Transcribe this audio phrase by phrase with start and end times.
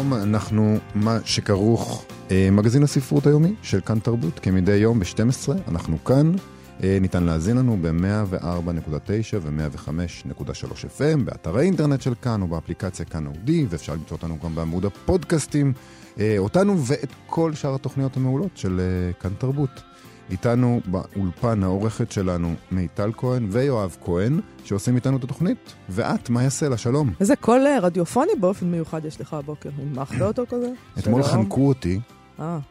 [0.00, 6.04] שלום, אנחנו מה שכרוך, אה, מגזין הספרות היומי של כאן תרבות, כמדי יום ב-12, אנחנו
[6.04, 6.32] כאן.
[6.82, 13.66] אה, ניתן להזין לנו ב-104.9 ו-105.3 FM, באתר האינטרנט של כאן או באפליקציה כאן אודי,
[13.70, 15.72] ואפשר למצוא אותנו גם בעמוד הפודקאסטים,
[16.18, 19.82] אה, אותנו ואת כל שאר התוכניות המעולות של אה, כאן תרבות.
[20.30, 25.74] איתנו באולפן העורכת שלנו מיטל כהן ויואב כהן, שעושים איתנו את התוכנית.
[25.88, 26.76] ואת, מה יעשה לה?
[26.76, 27.12] שלום.
[27.20, 29.70] איזה קול אה, רדיופוני באופן מיוחד יש לך הבוקר.
[29.78, 30.70] הנמכת אותו כזה?
[30.98, 31.22] אתמול.
[31.22, 32.00] חנקו אותי,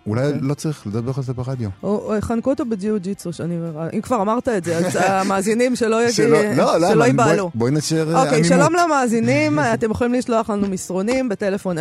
[0.08, 0.40] אולי אוקיי.
[0.42, 1.70] לא צריך לדבר על זה ברדיו.
[1.84, 3.58] או- או חנקו אותו בג'יו-ג'יצו, שאני...
[3.94, 7.08] אם כבר אמרת את זה, אז המאזינים שלא שלא- לא, למה?
[7.08, 7.52] ייבהלו.
[7.56, 8.48] בואי- נשאר אה, אוקיי, עמימות.
[8.60, 11.78] שלום למאזינים, אתם יכולים לשלוח לנו מסרונים בטלפון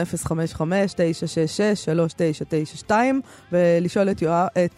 [2.89, 2.92] 055-966-3992
[3.53, 4.22] ולשאול את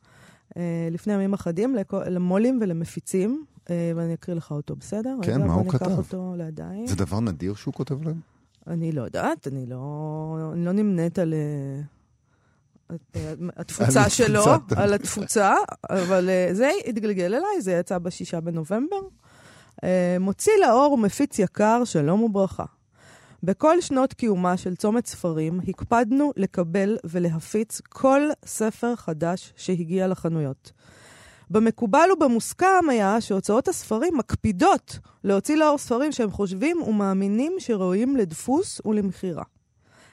[0.56, 5.17] אה, לפני ימים אחדים למו"לים ולמפיצים, אה, ואני אקריא לך אותו, בסדר?
[5.22, 5.84] כן, רגע, מה הוא כתב?
[5.84, 6.86] ניקח אותו לידיים.
[6.86, 8.33] זה דבר נדיר שהוא כותב להם?
[8.66, 11.80] אני לא יודעת, אני לא, אני לא נמנית על אה,
[13.56, 14.44] התפוצה שלו.
[14.76, 15.54] על התפוצה,
[15.90, 19.00] אבל אה, זה התגלגל אליי, זה יצא בשישה בנובמבר.
[19.84, 22.64] אה, מוציא לאור ומפיץ יקר, שלום וברכה.
[23.42, 30.72] בכל שנות קיומה של צומת ספרים, הקפדנו לקבל ולהפיץ כל ספר חדש שהגיע לחנויות.
[31.54, 39.42] במקובל ובמוסכם היה שהוצאות הספרים מקפידות להוציא לאור ספרים שהם חושבים ומאמינים שראויים לדפוס ולמכירה.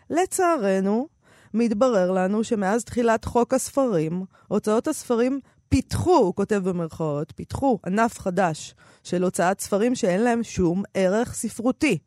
[0.10, 1.08] לצערנו,
[1.54, 8.76] מתברר לנו שמאז תחילת חוק הספרים, הוצאות הספרים פיתחו, הוא כותב במרכאות, פיתחו ענף חדש
[9.04, 11.98] של הוצאת ספרים שאין להם שום ערך ספרותי.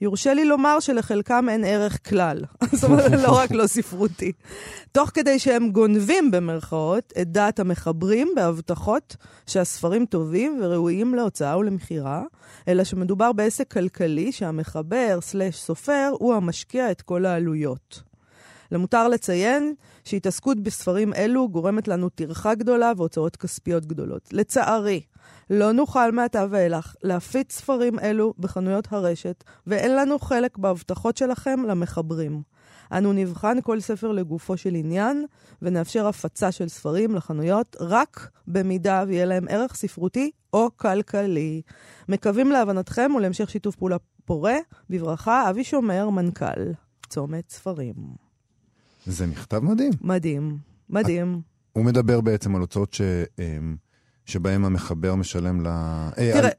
[0.00, 2.44] יורשה לי לומר שלחלקם אין ערך כלל.
[2.72, 4.32] זאת אומרת, לא רק לא ספרותי.
[4.92, 9.16] תוך כדי שהם גונבים במרכאות את דעת המחברים בהבטחות
[9.46, 12.22] שהספרים טובים וראויים להוצאה ולמכירה,
[12.68, 18.02] אלא שמדובר בעסק כלכלי שהמחבר סלש סופר הוא המשקיע את כל העלויות.
[18.72, 24.28] למותר לציין שהתעסקות בספרים אלו גורמת לנו טרחה גדולה והוצאות כספיות גדולות.
[24.32, 25.00] לצערי,
[25.50, 32.42] לא נוכל מעתה ואילך להפיץ ספרים אלו בחנויות הרשת, ואין לנו חלק בהבטחות שלכם למחברים.
[32.92, 35.26] אנו נבחן כל ספר לגופו של עניין,
[35.62, 41.62] ונאפשר הפצה של ספרים לחנויות רק במידה ויהיה להם ערך ספרותי או כלכלי.
[42.08, 44.56] מקווים להבנתכם ולהמשך שיתוף פעולה פורה.
[44.90, 46.72] בברכה, אבי שומר, מנכ"ל
[47.08, 47.94] צומת ספרים.
[49.06, 49.92] זה מכתב מדהים.
[50.00, 50.58] מדהים,
[50.90, 51.40] מדהים.
[51.72, 53.00] הוא מדבר בעצם על הוצאות ש...
[54.28, 55.66] שבהם המחבר משלם ל...
[55.66, 56.50] אה, תראה,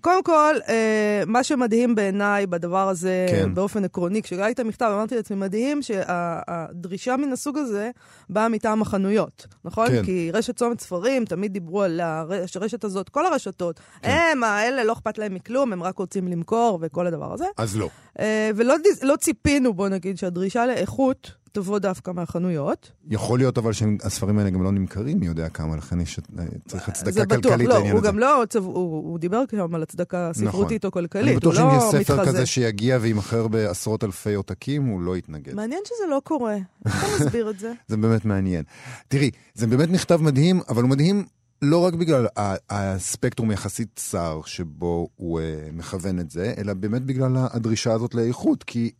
[0.00, 3.54] קודם כל, אה, מה שמדהים בעיניי בדבר הזה, כן.
[3.54, 7.90] באופן עקרוני, כשקראתי את המכתב, אמרתי לעצמי, מדהים שהדרישה מן הסוג הזה
[8.30, 9.86] באה מטעם החנויות, נכון?
[9.88, 10.04] כן.
[10.04, 14.10] כי רשת צומת ספרים, תמיד דיברו על הרש- הרשת הזאת, כל הרשתות, כן.
[14.32, 17.46] הם, האלה, לא אכפת להם מכלום, הם רק רוצים למכור וכל הדבר הזה.
[17.58, 17.88] אז לא.
[18.20, 22.92] אה, ולא לא ציפינו, בוא נגיד, שהדרישה לאיכות תבוא דווקא מהחנויות.
[23.10, 26.88] יכול להיות אבל שהספרים האלה גם לא נמכרים, מי יודע כמה, לכן יש, אה, צריך
[26.88, 28.08] הצדקה בטוח, כלכלית לא, לעניין הוא הזה.
[28.08, 31.56] גם לא, צב- הוא, הוא דיבר שם על הצדקה ספרותית או אני כלכלית, בטוח הוא
[31.56, 32.30] שאם לא יהיה ספר מתחזה.
[32.30, 35.54] כזה שיגיע ויימכר בעשרות אלפי עותקים, הוא לא יתנגד.
[35.54, 36.56] מעניין שזה לא קורה.
[36.86, 37.72] איך אתה מסביר את זה?
[37.88, 38.64] זה באמת מעניין.
[39.08, 41.24] תראי, זה באמת מכתב מדהים, אבל הוא מדהים
[41.62, 42.26] לא רק בגלל
[42.70, 48.62] הספקטרום יחסית צר שבו הוא uh, מכוון את זה, אלא באמת בגלל הדרישה הזאת לאיכות,
[48.62, 48.90] כי...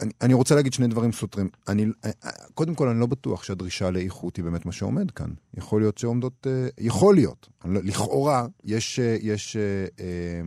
[0.00, 1.48] אני, אני רוצה להגיד שני דברים סותרים.
[1.68, 2.10] אני, אה,
[2.54, 5.30] קודם כל, אני לא בטוח שהדרישה לאיכות היא באמת מה שעומד כאן.
[5.54, 6.46] יכול להיות שעומדות...
[6.46, 7.48] אה, יכול להיות.
[7.64, 9.62] לא- לכאורה, יש, אה, יש אה,
[10.00, 10.40] אה,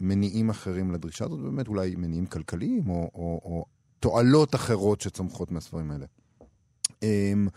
[0.00, 3.64] מניעים אחרים לדרישה הזאת, באמת אולי מניעים כלכליים או, או, או
[4.00, 6.06] תועלות אחרות שצומחות מהספרים האלה.
[7.02, 7.48] אמ,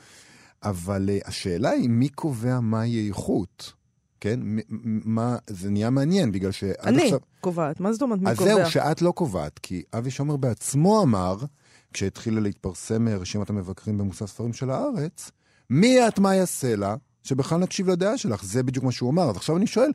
[0.63, 3.73] אבל אה, השאלה היא, מי קובע מהי איכות?
[4.21, 4.39] כן?
[5.05, 7.19] מה, זה נהיה מעניין, בגלל שעד אני עכשיו...
[7.41, 7.79] קובעת.
[7.79, 8.55] מה זאת אומרת מי אז קובע?
[8.55, 11.37] זהו, שאת לא קובעת, כי אבי שומר בעצמו אמר,
[11.93, 15.31] כשהתחילה להתפרסם אה, רשימת המבקרים במוסף ספרים של הארץ,
[15.69, 19.29] מי את מאיה סלע, שבכלל נקשיב לדעה שלך, זה בדיוק מה שהוא אמר.
[19.29, 19.91] אז עכשיו אני שואל,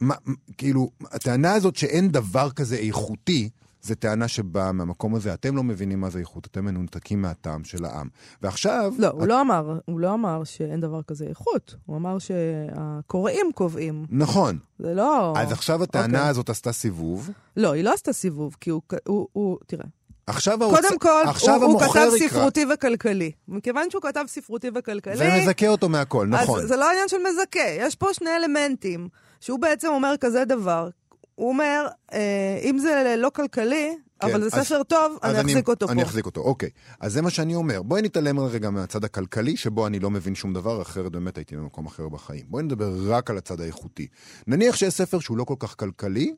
[0.00, 0.14] מה,
[0.58, 3.50] כאילו, הטענה הזאת שאין דבר כזה איכותי,
[3.84, 7.84] זו טענה שבאה מהמקום הזה, אתם לא מבינים מה זה איכות, אתם מנותקים מהטעם של
[7.84, 8.08] העם.
[8.42, 8.92] ועכשיו...
[8.98, 11.74] לא, הוא את- לא אמר, הוא לא אמר שאין דבר כזה איכות.
[11.86, 14.06] הוא אמר שהקוראים קובעים.
[14.10, 14.58] נכון.
[14.78, 15.32] זה לא...
[15.36, 16.30] אז עכשיו הטענה אוקיי.
[16.30, 17.30] הזאת עשתה סיבוב.
[17.56, 18.82] לא, היא לא עשתה סיבוב, כי הוא...
[19.06, 19.84] הוא, הוא תראה,
[20.26, 20.76] עכשיו האוצר...
[20.80, 22.28] קודם כל, עכשיו הוא, הוא כתב יקרא.
[22.28, 23.32] ספרותי וכלכלי.
[23.48, 25.40] מכיוון שהוא כתב ספרותי וכלכלי...
[25.40, 26.60] ומזכה אותו מהכל, נכון.
[26.60, 29.08] אז זה לא עניין של מזכה, יש פה שני אלמנטים,
[29.40, 30.88] שהוא בעצם אומר כזה דבר.
[31.34, 35.68] הוא אומר, אה, אם זה לא כלכלי, כן, אבל זה אז- ספר טוב, אני אחזיק
[35.68, 36.08] אותו אני פה.
[36.08, 36.70] אחזיק אותו, אוקיי.
[37.00, 37.82] אז זה מה שאני אומר.
[37.82, 41.86] בואי נתעלם רגע מהצד הכלכלי, שבו אני לא מבין שום דבר, אחרת באמת הייתי במקום
[41.86, 42.44] אחר בחיים.
[42.48, 44.06] בואי נדבר רק על הצד האיכותי.
[44.46, 46.34] נניח שיש ספר שהוא לא כל כך כלכלי,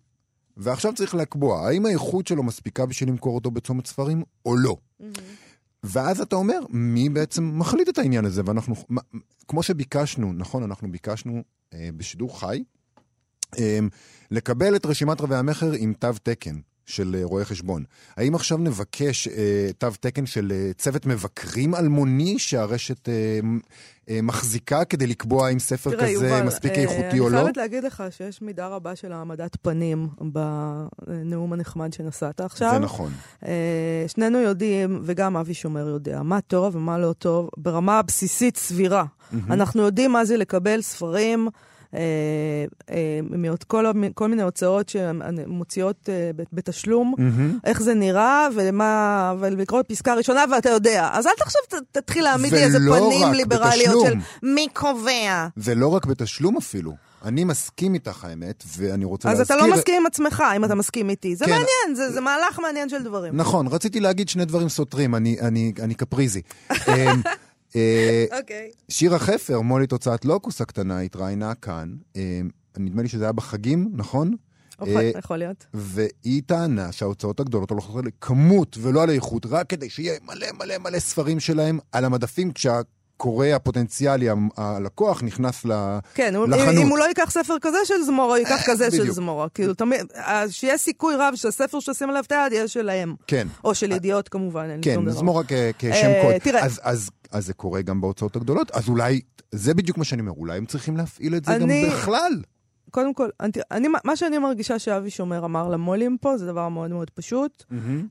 [0.57, 4.77] ועכשיו צריך לקבוע, האם האיכות שלו מספיקה בשביל למכור אותו בצומת ספרים, או לא.
[5.85, 8.43] ואז אתה אומר, מי בעצם מחליט את העניין הזה?
[8.47, 9.01] ואנחנו, מה-
[9.49, 11.43] כמו שביקשנו, נכון, אנחנו ביקשנו
[11.75, 12.65] אה, בשידור חי,
[14.31, 16.57] לקבל את רשימת רבי המכר עם תו תקן
[16.87, 17.85] של אה, רואה חשבון.
[18.17, 23.15] האם עכשיו נבקש אה, תו תקן של אה, צוות מבקרים אלמוני שהרשת אה,
[24.11, 27.41] אה, מחזיקה כדי לקבוע אם ספר תראה, כזה יובל, מספיק אה, איכותי או אני לא?
[27.41, 32.71] חייבת להגיד לך שיש מידה רבה של העמדת פנים בנאום הנחמד שנשאת עכשיו.
[32.73, 33.13] זה נכון.
[33.47, 39.05] אה, שנינו יודעים, וגם אבי שומר יודע, מה טוב ומה לא טוב, ברמה הבסיסית סבירה.
[39.51, 41.49] אנחנו יודעים מה זה לקבל ספרים.
[41.97, 47.59] אה, אה, מעוד כל, כל מיני הוצאות שמוציאות אה, בתשלום, מהמם.
[47.65, 51.09] איך זה נראה, ומה, ולקרוא פסקה ראשונה, ואתה יודע.
[51.13, 51.61] אז אל תחשוב,
[51.93, 54.55] תתחיל להעמיד לי איזה ולא פנים ליברליות של בתשלום.
[54.55, 55.47] מי קובע.
[55.57, 56.93] זה לא רק בתשלום אפילו.
[57.25, 59.57] אני מסכים איתך האמת, ואני רוצה אז להזכיר...
[59.57, 61.37] אתה לא מסכים עם עצמך, אם אתה מסכים איתי.
[61.37, 61.51] זה כן.
[61.51, 63.37] מעניין, זה, זה מהלך מעניין של דברים.
[63.37, 66.43] נכון, רציתי להגיד שני דברים סותרים, אני, אני, אני קפריזי.
[67.77, 68.71] אה, אוקיי.
[68.89, 72.21] שירה חפר, מולית הוצאת לוקוס הקטנה, התראיינה כאן, אמ,
[72.79, 74.35] נדמה לי שזה היה בחגים, נכון?
[74.83, 75.67] יכול- אה, יכול להיות.
[75.75, 80.79] והיא טענה שההוצאות הגדולות הולכות על כמות ולא על איכות, רק כדי שיהיה מלא מלא
[80.79, 82.51] מלא ספרים שלהם על המדפים,
[83.19, 84.27] כשהקורא הפוטנציאלי,
[84.57, 85.73] הלקוח, נכנס ל...
[86.15, 86.75] כן, לחנות.
[86.83, 89.11] אם הוא לא ייקח ספר כזה של זמורה, הוא ייקח כזה של.
[89.11, 89.49] זמורה.
[89.49, 93.15] כאילו, תמיד, אז שיהיה סיכוי רב שהספר שתשים עליו את היד יהיה שלהם.
[93.27, 93.49] כן.
[93.65, 95.15] או של ידיעות כמובן, אין לי כן, שום דבר.
[95.19, 96.39] זמורה כ- כשם אה, קוד.
[96.39, 96.65] תראה.
[96.65, 99.21] אז, אז, אז זה קורה גם בהוצאות הגדולות, אז אולי,
[99.53, 102.33] זה בדיוק מה שאני אומר, אולי הם צריכים להפעיל את זה אני- גם בכלל.
[102.97, 106.91] קודם כל, אני, אני, מה שאני מרגישה שאבי שומר אמר למו"לים פה, זה דבר מאוד
[106.91, 107.65] מאוד פשוט.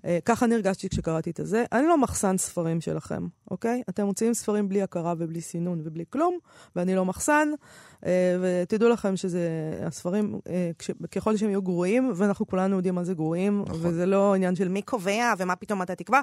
[0.05, 1.65] אה, ככה אני הרגשתי כשקראתי את הזה.
[1.71, 3.83] אני לא מחסן ספרים שלכם, אוקיי?
[3.89, 6.37] אתם מוציאים ספרים בלי הכרה ובלי סינון ובלי כלום,
[6.75, 7.49] ואני לא מחסן.
[8.05, 9.49] אה, ותדעו לכם שזה,
[9.85, 13.79] הספרים, אה, כש, ככל שהם יהיו גרועים, ואנחנו כולנו יודעים מה זה גרועים, נכון.
[13.81, 16.21] וזה לא עניין של מי קובע ומה פתאום אתה תקבע.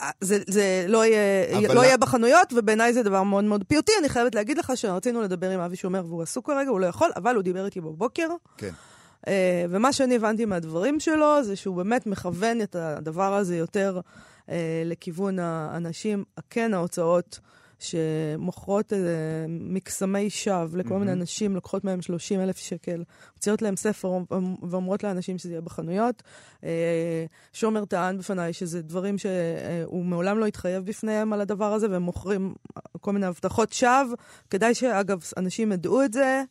[0.00, 3.92] אה, זה, זה לא, יהיה, לא יהיה בחנויות, ובעיניי זה דבר מאוד מאוד פיוטי.
[4.00, 7.10] אני חייבת להגיד לך שרצינו לדבר עם אבי שומר והוא עסוק כרגע, הוא לא יכול,
[7.16, 8.28] אבל הוא דיבר איתי בבוקר.
[8.56, 8.70] כן.
[9.28, 14.00] אה, ומה שאני הבנתי מהדברים שלו, זה שהוא באמת מכוון את הדבר הזה יותר
[14.48, 17.40] אה, לכיוון האנשים, כן ההוצאות
[17.82, 18.98] שמוכרות אה,
[19.48, 24.18] מקסמי שווא לכל מיני אנשים, לוקחות מהם 30 אלף שקל, מוציאות להם ספר
[24.62, 26.22] ואומרות לאנשים שזה יהיה בחנויות.
[26.64, 32.02] אה, שומר טען בפניי שזה דברים שהוא מעולם לא התחייב בפניהם על הדבר הזה, והם
[32.02, 32.54] מוכרים
[33.00, 34.16] כל מיני הבטחות שווא.
[34.50, 36.42] כדאי שאגב, אנשים ידעו את זה.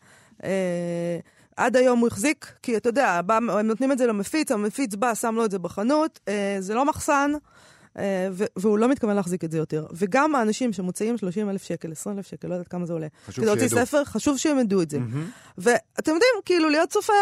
[0.44, 1.20] אה,
[1.58, 5.16] עד היום הוא החזיק, כי אתה יודע, בא, הם נותנים את זה למפיץ, המפיץ בא,
[5.16, 7.40] שם לו את זה בחנות, אה, זה לא מחסן, אה,
[8.56, 9.86] והוא לא מתכוון להחזיק את זה יותר.
[9.94, 13.36] וגם האנשים שמוציאים 30 אלף שקל, 20 אלף שקל, לא יודעת כמה זה עולה, חשוב
[13.36, 13.86] כדי להוציא שידעו.
[13.86, 15.00] ספר, חשוב שהם ידעו את זה.
[15.58, 17.14] ואתם יודעים, כאילו, להיות סופר,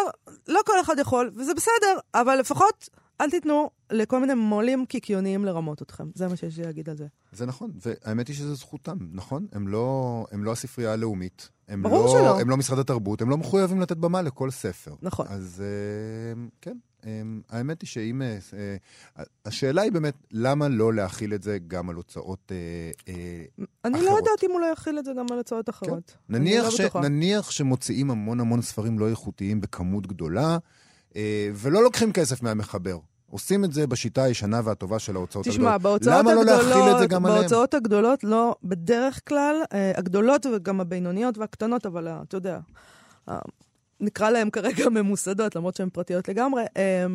[0.47, 2.89] לא כל אחד יכול, וזה בסדר, אבל לפחות
[3.21, 6.09] אל תיתנו לכל מיני מו"לים קיקיוניים לרמות אתכם.
[6.15, 7.05] זה מה שיש לי להגיד על זה.
[7.31, 9.47] זה נכון, והאמת היא שזו זכותם, נכון?
[9.51, 11.49] הם לא, הם לא הספרייה הלאומית.
[11.67, 12.39] הם ברור לא, שלא.
[12.39, 14.95] הם לא משרד התרבות, הם לא מחויבים לתת במה לכל ספר.
[15.01, 15.25] נכון.
[15.29, 16.88] אז אה, כן, אה,
[17.49, 18.21] האמת היא שאם...
[18.21, 18.37] אה,
[19.17, 22.51] אה, השאלה היא באמת, למה לא להכיל את זה גם על הוצאות...
[22.51, 23.43] אה, אה,
[23.85, 24.09] אני אחרות.
[24.09, 26.17] לא יודעת אם הוא לא יכיל את זה גם על הצעות אחרות.
[26.29, 26.79] אני נניח, לא ש.
[26.95, 30.57] נניח שמוציאים המון המון ספרים לא איכותיים בכמות גדולה,
[31.53, 32.97] ולא לוקחים כסף מהמחבר.
[33.31, 35.81] עושים את זה בשיטה הישנה והטובה של ההוצאות תשמע, הגדולות.
[35.81, 37.41] בהוצאות למה לא הגדולות, להכיל את זה גם עליהם?
[37.41, 39.55] בהוצאות הגדולות, לא, בדרך כלל,
[39.95, 42.59] הגדולות וגם הבינוניות והקטנות, אבל אתה יודע,
[44.01, 47.05] נקרא להן כרגע ממוסדות, למרות שהן פרטיות לגמרי, אה,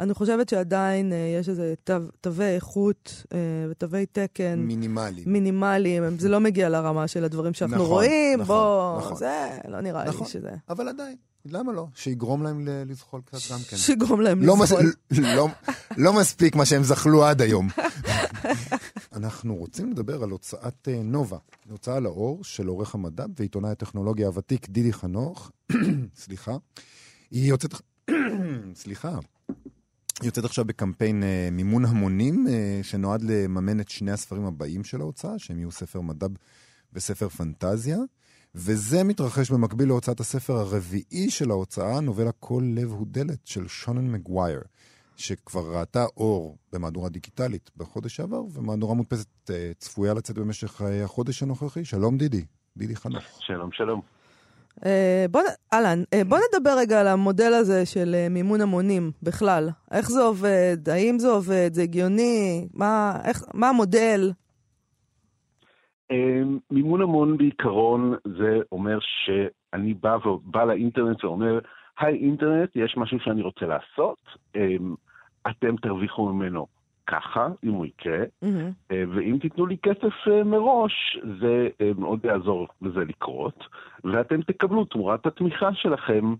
[0.00, 3.38] אני חושבת שעדיין אה, יש איזה תו, תווי איכות אה,
[3.70, 5.22] ותווי תקן מינימלי.
[5.26, 9.16] מינימליים, הם- זה לא מגיע לרמה של הדברים שאנחנו נכון, רואים, נכון, בוא, נכון.
[9.16, 10.26] זה לא נראה נכון.
[10.26, 10.50] לי שזה...
[10.68, 11.86] אבל עדיין, למה לא?
[11.94, 13.76] שיגרום להם לזחול קצת גם כן.
[13.76, 14.72] שיגרום להם לא, מס...
[14.72, 14.92] לסבול.
[15.36, 15.48] לא,
[15.96, 17.68] לא מספיק מה שהם זחלו עד היום.
[19.18, 21.38] אנחנו רוצים לדבר על הוצאת אה, נובה,
[21.70, 25.50] הוצאה לאור של עורך המדע ועיתונאי הטכנולוגיה הוותיק דידי חנוך.
[26.22, 26.56] סליחה.
[27.30, 27.74] היא יוצאת...
[28.82, 29.18] סליחה.
[30.20, 35.00] היא יוצאת עכשיו בקמפיין אה, מימון המונים, אה, שנועד לממן את שני הספרים הבאים של
[35.00, 36.26] ההוצאה, שהם יהיו ספר מדע
[36.92, 37.98] וספר פנטזיה.
[38.54, 44.10] וזה מתרחש במקביל להוצאת הספר הרביעי של ההוצאה, נובלה כל לב הוא דלת של שונן
[44.10, 44.60] מגווייר,
[45.18, 51.42] שכבר ראתה אור במהדורה דיגיטלית בחודש שעבר, ומהדורה מודפסת אה, צפויה לצאת במשך אה, החודש
[51.42, 51.84] הנוכחי.
[51.84, 52.44] שלום דידי,
[52.76, 53.24] דידי חנוך.
[53.40, 54.00] שלום, שלום.
[54.86, 55.40] אה, בוא,
[55.72, 59.68] אהלן, אה, בוא נדבר רגע על המודל הזה של מימון המונים בכלל.
[59.90, 60.88] איך זה עובד?
[60.92, 61.70] האם זה עובד?
[61.72, 62.68] זה הגיוני?
[62.74, 64.32] מה, איך, מה המודל?
[66.70, 71.58] מימון המון בעיקרון זה אומר שאני בא, ו- בא לאינטרנט ואומר,
[72.00, 74.18] היי אינטרנט, יש משהו שאני רוצה לעשות,
[75.50, 76.66] אתם תרוויחו ממנו
[77.06, 78.18] ככה, אם הוא יקרה.
[78.42, 80.92] אה, ואם תיתנו לי כסף אה, מראש,
[81.40, 83.64] זה אה, מאוד יעזור לזה לקרות,
[84.04, 86.34] ואתם תקבלו תמורת התמיכה שלכם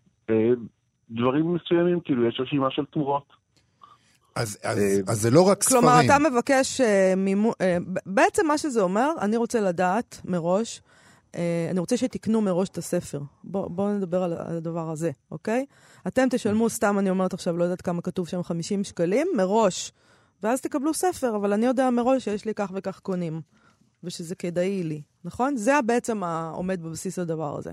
[1.11, 3.33] דברים מסוימים, כאילו יש רשימה של תמורות.
[4.37, 6.11] אז, אז, אז זה לא רק כלומר, ספרים.
[6.11, 6.81] אתה מבקש
[7.17, 7.53] מימון...
[8.07, 10.81] בעצם מה שזה אומר, אני רוצה לדעת מראש,
[11.71, 13.21] אני רוצה שתקנו מראש את הספר.
[13.45, 15.67] בואו בוא נדבר על, על הדבר הזה, אוקיי?
[16.07, 19.93] אתם תשלמו, סתם אני אומרת עכשיו, לא יודעת כמה כתוב שם, 50 שקלים, מראש.
[20.43, 23.41] ואז תקבלו ספר, אבל אני יודע מראש שיש לי כך וכך קונים,
[24.05, 25.57] ושזה כדאי לי, נכון?
[25.57, 27.73] זה בעצם העומד בבסיס הדבר הזה.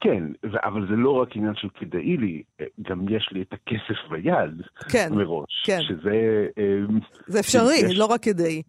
[0.00, 0.22] כן,
[0.64, 4.66] אבל זה לא רק עניין של כדאי לי, אה, גם יש לי את הכסף ביד
[4.88, 5.62] כן, מראש.
[5.66, 5.78] כן.
[5.82, 6.64] שזה, אה,
[7.26, 8.62] זה אפשרי, יש- לא רק כדאי.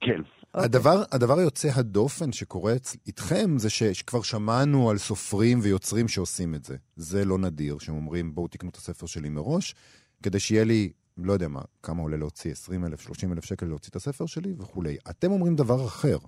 [0.00, 0.20] כן.
[0.56, 0.64] אוקיי.
[0.64, 2.74] הדבר, הדבר היוצא הדופן שקורה
[3.06, 6.76] איתכם זה שכבר שמענו על סופרים ויוצרים שעושים את זה.
[6.96, 9.74] זה לא נדיר, שהם אומרים בואו תקנו את הספר שלי מראש,
[10.22, 13.90] כדי שיהיה לי, לא יודע מה, כמה עולה להוציא, 20 אלף, 30 אלף שקל להוציא
[13.90, 14.96] את הספר שלי וכולי.
[15.10, 16.18] אתם אומרים דבר אחר.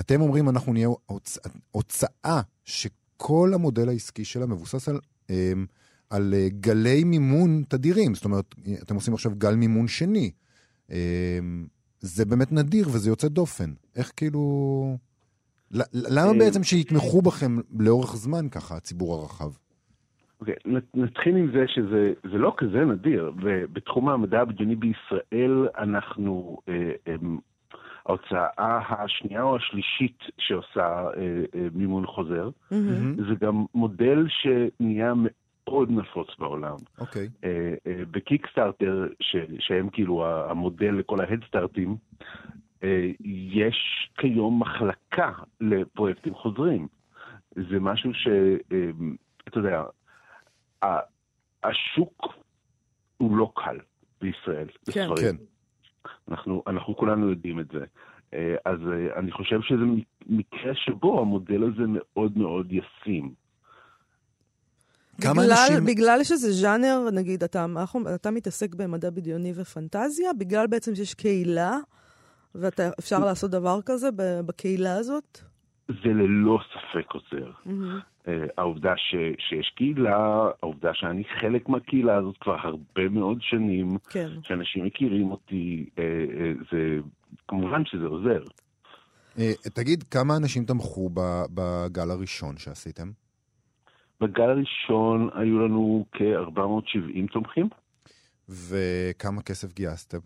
[0.00, 1.38] אתם אומרים אנחנו נהיה הוצ...
[1.70, 5.66] הוצאה שכל המודל העסקי שלה מבוסס על, אמ,
[6.10, 8.14] על אה, גלי מימון תדירים.
[8.14, 10.30] זאת אומרת, אתם עושים עכשיו גל מימון שני.
[12.04, 13.70] זה באמת נדיר וזה יוצא דופן.
[13.96, 14.40] איך כאילו...
[15.94, 19.50] למה אה, בעצם שיתמכו בכם לאורך זמן ככה, הציבור הרחב?
[20.40, 26.58] אוקיי, נ- נתחיל עם זה שזה זה לא כזה נדיר, ובתחום המדע הבדיוני בישראל אנחנו
[26.68, 27.14] אה, אה,
[28.06, 31.10] ההוצאה השנייה או השלישית שעושה אה,
[31.54, 32.50] אה, מימון חוזר.
[32.70, 33.16] מהמם.
[33.16, 35.12] זה גם מודל שנהיה
[35.68, 36.76] מאוד נפוץ בעולם.
[36.98, 37.28] אוקיי.
[37.44, 41.96] אה, אה, בקיקסטארטר, ש- שהם כאילו המודל לכל ההדסטארטים,
[42.84, 43.10] אה,
[43.52, 43.76] יש
[44.18, 46.88] כיום מחלקה לפרויקטים חוזרים.
[47.54, 48.26] זה משהו ש...
[48.72, 48.90] אה,
[49.48, 49.82] אתה יודע,
[50.84, 51.00] ה-
[51.64, 52.34] השוק
[53.16, 53.78] הוא לא קל
[54.20, 54.66] בישראל.
[54.68, 54.74] כן.
[54.86, 55.36] בספרים.
[55.36, 55.44] כן.
[56.28, 57.84] אנחנו, אנחנו כולנו יודעים את זה.
[58.34, 58.78] אה, אז
[59.16, 59.82] אני חושב שזה
[60.26, 63.43] מקרה שבו המודל הזה מאוד מאוד ישים.
[65.20, 70.66] כמה בגלל, אנשים- בגלל שזה ז'אנר, נגיד, אתה, אנחנו- אתה מתעסק במדע בדיוני ופנטזיה, בגלל
[70.66, 71.78] בעצם שיש קהילה,
[72.54, 74.08] ואפשר לעשות דבר כזה
[74.46, 75.38] בקהילה הזאת?
[75.88, 77.50] זה ללא ספק עוזר.
[78.28, 79.14] אה, העובדה ש,
[79.48, 80.16] שיש קהילה,
[80.62, 84.28] העובדה שאני חלק מהקהילה הזאת כבר הרבה מאוד שנים, כן.
[84.42, 86.78] שאנשים מכירים אותי, אה, אה, זה
[87.48, 88.42] כמובן שזה עוזר.
[89.74, 93.10] תגיד, כמה אנשים תמכו ב- בגל הראשון שעשיתם?
[94.24, 97.68] בגל הראשון היו לנו כ-470 תומכים,
[98.48, 100.18] וכמה כסף גייסתם?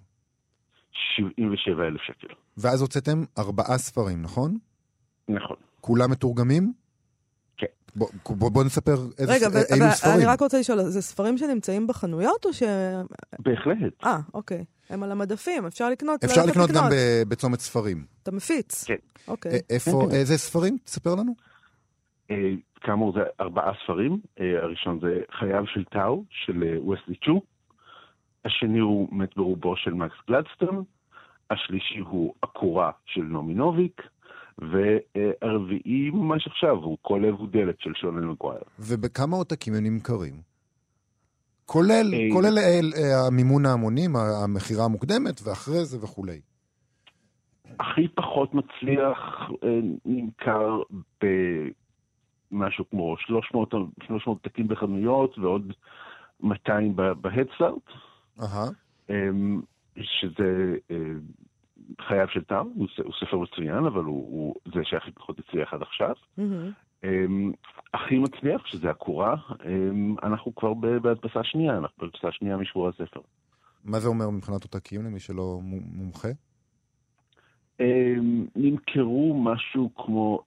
[1.17, 2.35] 77 אלף שקל.
[2.57, 4.59] ואז הוצאתם ארבעה ספרים, נכון?
[5.29, 5.57] נכון.
[5.81, 6.73] כולם מתורגמים?
[7.57, 7.67] כן.
[7.97, 10.29] בוא, בוא, בוא נספר איזה, רגע, ס- אילו ספרים.
[10.29, 12.63] רק רוצה לשאול, זה ספרים שנמצאים בחנויות או ש...
[13.39, 13.93] בהחלט.
[14.05, 14.65] אה, אוקיי.
[14.91, 16.25] הם על המדפים, אפשר לקנות?
[16.25, 16.85] אפשר ללכת לקנות גם
[17.29, 18.05] בצומת ספרים.
[18.23, 18.85] אתה מפיץ?
[18.85, 18.95] כן.
[19.29, 19.53] אוקיי.
[19.53, 20.15] א- איפה, כן.
[20.17, 20.79] איזה ספרים?
[20.85, 21.35] תספר לנו.
[22.31, 24.21] אה, כאמור, זה ארבעה ספרים.
[24.41, 27.41] אה, הראשון זה חייו של טאו, של אה, וסלי צ'ו.
[28.45, 30.85] השני הוא מת ברובו של מקס גלדסטון.
[31.51, 34.03] השלישי הוא עקורה של נעמי נוביק.
[34.59, 38.63] והרביעי ממש עכשיו הוא כל לב הוא דלת של שונן מגווייר.
[38.79, 40.35] ובכמה עותקים הם נמכרים?
[41.67, 46.41] כולל, אה, כולל אה, המימון ההמונים, המכירה המוקדמת, ואחרי זה וכולי.
[47.81, 49.51] הכי פחות מצליח
[50.05, 50.83] נמכר
[52.53, 53.75] במשהו כמו 300,
[54.07, 55.73] 300 עותקים בחנויות ועוד
[56.41, 57.83] 200 בהדסטארט.
[59.11, 59.61] אמ,
[60.01, 60.97] שזה אה,
[62.01, 62.89] חייו של טאו, הוא
[63.21, 66.15] ספר מצוין, אבל הוא, הוא זה שהכי פחות הצליח עד עכשיו.
[66.39, 66.73] מהמם.
[67.05, 67.53] אמ,
[67.95, 69.35] הכי מצליח, שזה הקורה,
[69.67, 73.21] אמ, אנחנו כבר בהדפסה שנייה, אנחנו בהדפסה שנייה משבוע הספר.
[73.85, 76.29] מה זה אומר מבחינת עותקים למי שלא מומחה?
[77.81, 80.43] אמ, נמכרו משהו כמו,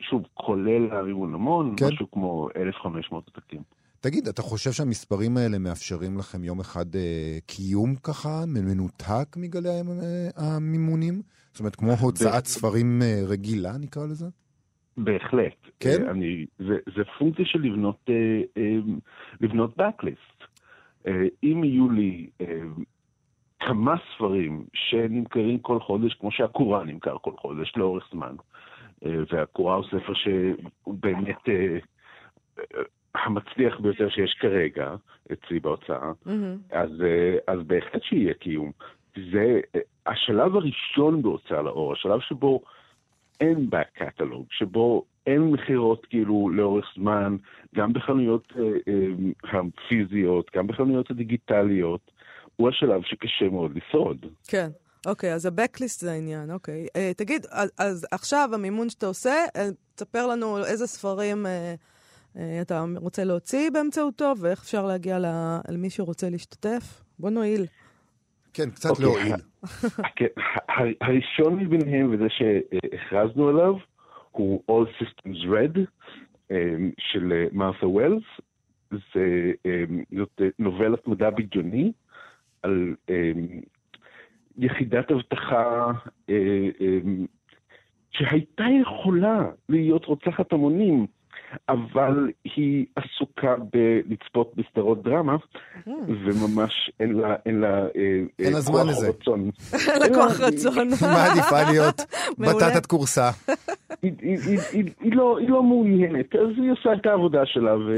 [0.00, 1.86] שוב, כולל הרימון המון, כן.
[1.86, 3.62] משהו כמו 1,500 עותקים.
[4.00, 10.28] תגיד, אתה חושב שהמספרים האלה מאפשרים לכם יום אחד אה, קיום ככה, מנותק מגלי אה,
[10.36, 11.22] המימונים?
[11.52, 14.26] זאת אומרת, כמו הוצאת ספרים אה, רגילה, נקרא לזה?
[14.96, 15.56] בהחלט.
[15.80, 16.04] כן?
[16.06, 18.78] אה, אני, זה, זה פונקציה של לבנות, אה, אה,
[19.40, 20.44] לבנות backlist.
[21.06, 22.60] אה, אם יהיו לי אה,
[23.60, 28.34] כמה ספרים שנמכרים כל חודש, כמו שהקורה נמכר כל חודש לאורך זמן,
[29.02, 31.78] והקורה הוא ספר שהוא באמת אה,
[32.58, 32.82] אה,
[33.14, 34.94] המצליח ביותר שיש כרגע
[35.32, 36.58] אצלי בהוצאה, מהמם.
[36.70, 38.72] אז, אה, אז בהחלט שיהיה קיום.
[39.32, 42.60] זה אה, השלב הראשון בהוצאה לאור, השלב שבו
[43.40, 47.36] אין catalog, שבו אין מכירות כאילו לאורך זמן,
[47.74, 52.10] גם בחנויות אה, אה, הפיזיות, גם בחנויות הדיגיטליות,
[52.56, 54.26] הוא השלב שקשה מאוד לשרוד.
[54.48, 54.68] כן.
[55.06, 56.86] אוקיי, אז ה-Backlist זה העניין, אוקיי.
[56.96, 61.74] אה, תגיד, אז, אז עכשיו המימון שאתה עושה, אה, תספר לנו איזה ספרים אה,
[62.36, 67.02] אה, אתה רוצה להוציא באמצעותו, ואיך אפשר להגיע ל- למי שרוצה להשתתף.
[67.18, 67.66] בוא נועיל.
[68.52, 69.04] כן, קצת אוקיי.
[69.04, 69.34] להועיל.
[70.68, 73.74] ה- הראשון מביניהם, וזה שהכרזנו עליו,
[74.30, 75.78] הוא All Systems Red
[76.50, 76.56] אה,
[76.98, 78.22] של מרת'ה ווילס.
[78.90, 79.00] זה,
[79.66, 79.84] אה,
[80.18, 81.92] זאת נובלת מדע בדיוני
[82.62, 83.32] על אה,
[84.58, 85.92] יחידת אבטחה
[86.30, 86.34] אה,
[86.80, 86.98] אה,
[88.10, 91.06] שהייתה יכולה להיות רוצחת המונים,
[91.68, 95.36] אבל היא עסוקה בלצפות בסדרות דרמה,
[96.08, 99.08] וממש אין לה, אין לה, אה, אין לה אה, זמן כוח לזה.
[99.08, 99.50] רצון.
[100.06, 100.88] לקוח רצון.
[101.00, 102.00] היא מעדיפה להיות.
[102.38, 103.30] בטטת כורסה.
[104.02, 107.76] היא, היא, היא, היא, היא, לא, היא לא מעוניינת, אז היא עושה את העבודה שלה,
[107.76, 107.94] ו...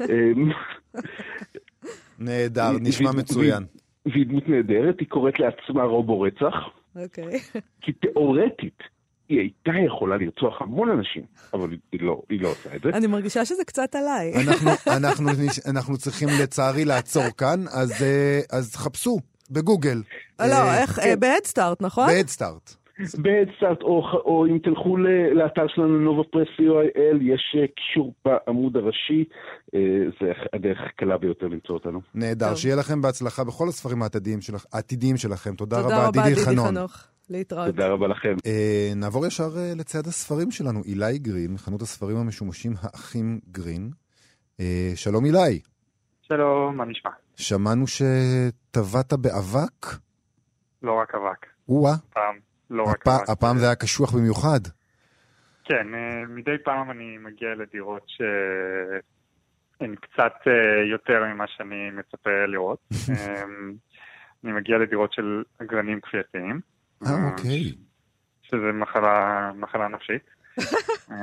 [0.00, 0.50] אמ,
[2.18, 3.64] נהדר, נשמע מצוין.
[4.12, 6.54] והיא דמות נהדרת, היא קוראת לעצמה רובו רצח,
[6.96, 7.40] אוקיי.
[7.82, 8.78] כי תיאורטית
[9.28, 11.22] היא הייתה יכולה לרצוח המון אנשים,
[11.54, 12.88] אבל היא לא, היא לא עושה את זה.
[12.88, 14.32] אני מרגישה שזה קצת עליי.
[14.34, 15.28] אנחנו, אנחנו,
[15.70, 19.18] אנחנו צריכים לצערי לעצור כאן, אז, אה, אז חפשו
[19.50, 20.02] בגוגל.
[20.40, 21.20] אה, לא, איך, כן.
[21.20, 22.08] ב-Headstart, נכון?
[22.08, 22.76] ב-Headstart.
[22.98, 28.76] בהדסטארט, או, או אם תלכו ל- לאתר שלנו, נובה פרס co.il, יש אה, קישור בעמוד
[28.76, 29.24] הראשי,
[29.74, 29.80] אה,
[30.20, 32.00] זה הדרך הקלה ביותר למצוא אותנו.
[32.14, 32.54] נהדר.
[32.54, 34.64] שיהיה לכם בהצלחה בכל הספרים העתידיים, שלכ...
[34.72, 35.54] העתידיים שלכם.
[35.54, 36.68] תודה, תודה רבה, דידי דידי חנון.
[36.68, 36.92] חנוך.
[37.30, 37.66] להתראות.
[37.66, 38.34] תודה רבה לכם.
[38.46, 40.82] אה, נעבור ישר אה, לצד הספרים שלנו.
[40.84, 43.90] אילי גרין, מחנות הספרים המשומשים האחים גרין.
[44.60, 45.60] אה, שלום אילי,
[46.22, 47.10] שלום, מה נשמע?
[47.36, 49.86] שמענו שטבעת באבק?
[50.82, 51.46] לא רק אבק.
[51.68, 52.34] או-אה, פעם,
[52.70, 53.08] לא רק הפ...
[53.08, 53.30] אבק.
[53.30, 54.60] הפעם זה היה קשוח במיוחד.
[55.64, 60.52] כן, אה, מדי פעם אני מגיע לדירות שהן קצת אה,
[60.90, 62.78] יותר ממה שאני מצפה לראות.
[63.16, 63.42] אה,
[64.44, 66.60] אני מגיע לדירות של אגרנים כפייתיים.
[67.06, 67.72] אה, אוקיי.
[68.42, 70.22] שזה מחלה, מחלה נפשית.
[71.12, 71.16] אה,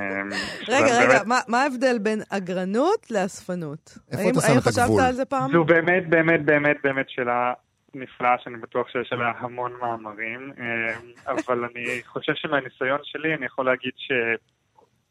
[0.68, 3.98] רגע, רגע, מה- מה ההבדל בין אגרנות לאספנות?
[4.12, 4.84] איפה האם- אתה שם האם את הגבול?
[5.00, 5.52] חשבת על זה פעם?
[5.52, 7.54] זו באמת, באמת, באמת, באמת שאלה
[7.96, 10.96] נפלאה, שאני בטוח שיש עליה המון מאמרים, אה,
[11.28, 13.92] אבל אני חושב שמהניסיון שלי אני יכול להגיד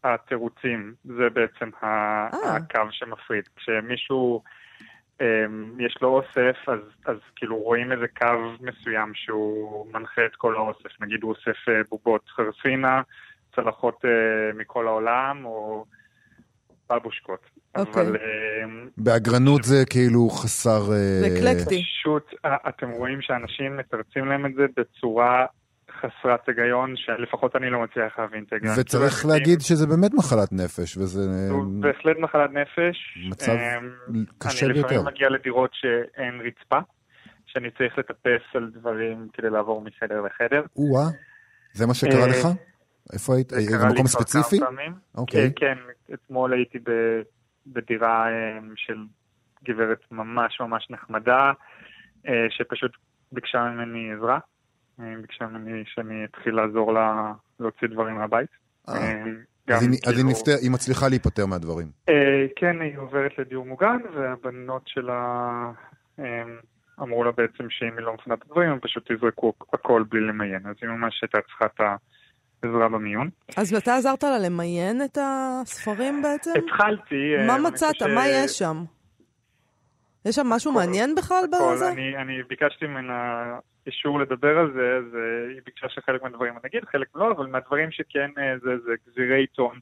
[0.03, 2.29] שהתירוצים זה בעצם אה.
[2.57, 3.49] הקו שמפריד.
[3.57, 4.42] כשמישהו,
[5.20, 5.44] אה,
[5.79, 8.27] יש לו אוסף, אז, אז כאילו רואים איזה קו
[8.61, 11.01] מסוים שהוא מנחה את כל האוסף.
[11.01, 13.03] נגיד הוא אוסף בובות חרסינה,
[13.55, 14.05] צלחות
[14.55, 15.85] מכל העולם, או
[16.90, 17.40] בבושקות.
[17.77, 18.03] אוקיי.
[18.03, 18.16] אבל...
[18.16, 18.20] אה,
[18.97, 20.92] באגרנות זה כאילו חסר...
[20.92, 21.83] אה, זה אקלקטי.
[21.83, 25.47] פשוט, אה, אתם רואים שאנשים מתרצים להם את זה בצורה
[26.01, 28.75] חסרת היגיון, שלפחות אני לא מצליח להבין את ההיגיון.
[28.79, 33.18] וצריך להגיד שזה באמת מחלת נפש, וזה זו בהחלט מחלת נפש.
[33.31, 34.88] מצב אמ, קשה אני ביותר.
[34.88, 36.79] לפעמים מגיע לדירות שאין רצפה,
[37.47, 40.62] שאני צריך לטפס על דברים כדי לעבור מחדר לחדר.
[40.77, 41.09] או-אה,
[41.73, 42.49] זה מה שקרה אה, לך?
[43.12, 43.50] איפה היית?
[43.50, 44.56] זה אה, כמה ספציפי?
[45.14, 45.52] אוקיי.
[45.56, 46.78] כן, כן, אתמול הייתי
[47.66, 48.98] בדירה אמ, של
[49.64, 51.52] גברת ממש ממש נחמדה,
[52.28, 52.90] אה, שפשוט
[53.32, 54.38] ביקשה ממני עזרה.
[55.00, 58.48] אה, ביקשה ממני שאני אתחיל לעזור לה להוציא דברים מהבית.
[58.88, 59.00] אה, אה,
[59.76, 61.86] אז היא- אז היא כאילו- נפטר- היא מצליחה להיפטר מהדברים.
[62.08, 65.22] אה, כן, היא עוברת לדיור מוגן, והבנות שלה
[66.18, 66.42] אה,
[67.00, 70.66] אמרו לה בעצם שאם היא לא מפנה את הדברים, הם פשוט יזרקו הכל בלי למיין.
[70.66, 71.80] אז היא ממש הייתה צריכה את
[72.64, 73.31] העזרה במיון.
[73.57, 76.50] אז אתה עזרת לה למיין את הספרים בעצם?
[76.57, 77.35] התחלתי...
[77.38, 77.94] אה, מה מצאת?
[77.94, 78.85] חושב מה יש שם?
[80.24, 80.81] יש שם משהו הכל.
[80.81, 81.92] מעניין בכלל בזה?
[81.92, 83.44] אני, אני ביקשתי ממנה
[83.87, 87.46] אישור לדבר על זה, אז אה, היא ביקשה שחלק מהדברים אני אגיד, חלק לא, אבל
[87.46, 89.79] מהדברים שכן אה, זה, זה גזירי עיתון,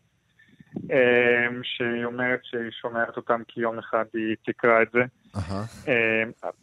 [1.63, 5.01] שהיא אומרת שהיא שומרת אותם כי יום אחד היא תקרא את זה.
[5.37, 5.65] אהה.
[5.89, 5.95] אה,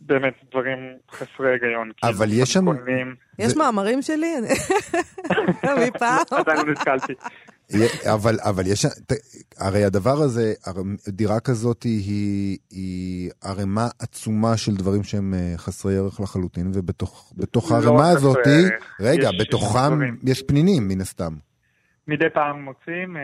[0.01, 0.77] באמת דברים
[1.11, 1.91] חסרי היגיון.
[2.03, 2.65] אבל יש שם-.
[3.39, 4.33] יש זה- מאמרים שלי?
[5.87, 6.19] מפעם?
[6.31, 7.13] עדיין לא נתקלתי.
[8.13, 9.13] אבל, אבל יש, ת-
[9.57, 10.53] הרי הדבר הזה,
[11.07, 17.71] דירה כזאת היא, היא ערימה עצומה של דברים שהם אה, חסרי ערך לחלוטין, ובתוך בתוך
[17.71, 18.37] לא הערימה חסרי הזאת.
[18.99, 20.17] רגע, יש- יש בתוכם דברים.
[20.23, 21.33] יש פנינים מן הסתם.
[22.07, 23.21] מדי פעם מוצאים, אה,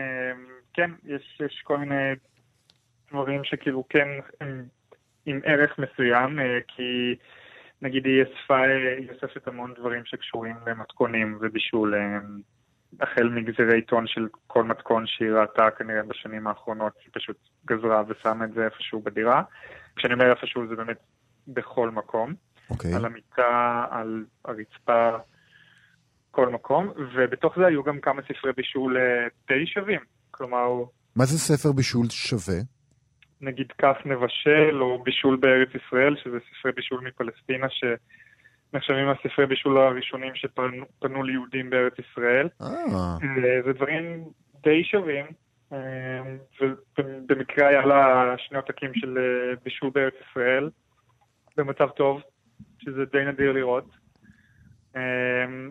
[0.76, 2.12] כן, יש, יש כל מיני
[3.10, 4.08] דברים שכאילו כן
[4.40, 4.64] הם
[5.26, 7.16] עם ערך מסוים, אה, כי
[7.82, 8.60] נגיד היא אספה,
[8.98, 12.18] היא אוספת המון דברים שקשורים למתכונים ובישול, אה,
[13.00, 17.36] החל מגזירי עיתון של כל מתכון שהיא ראתה כנראה בשנים האחרונות, היא פשוט
[17.66, 19.42] גזרה ושמה את זה איפשהו בדירה.
[19.96, 20.98] כשאני אומר איפשהו זה באמת
[21.48, 22.34] בכל מקום.
[22.70, 22.94] אוקיי.
[22.94, 25.16] על המיטה, על הרצפה,
[26.30, 30.15] כל מקום, ובתוך זה היו גם כמה ספרי בישול אה, די שווים.
[30.36, 30.84] כלומר,
[31.16, 32.60] מה זה ספר בישול שווה?
[33.40, 40.34] נגיד כף נבשל, או בישול בארץ ישראל, שזה ספרי בישול מפלסטינה, שנחשבים הספרי בישול הראשונים
[40.34, 42.48] שפנו ליהודים בארץ ישראל.
[42.62, 44.24] אה, אה, זה דברים
[44.62, 45.26] די שווים,
[45.72, 45.78] אה,
[46.88, 50.70] ובמקרה היה לה שני עותקים של אה, בישול בארץ ישראל,
[51.56, 52.22] במצב טוב,
[52.78, 54.06] שזה די נדיר לראות.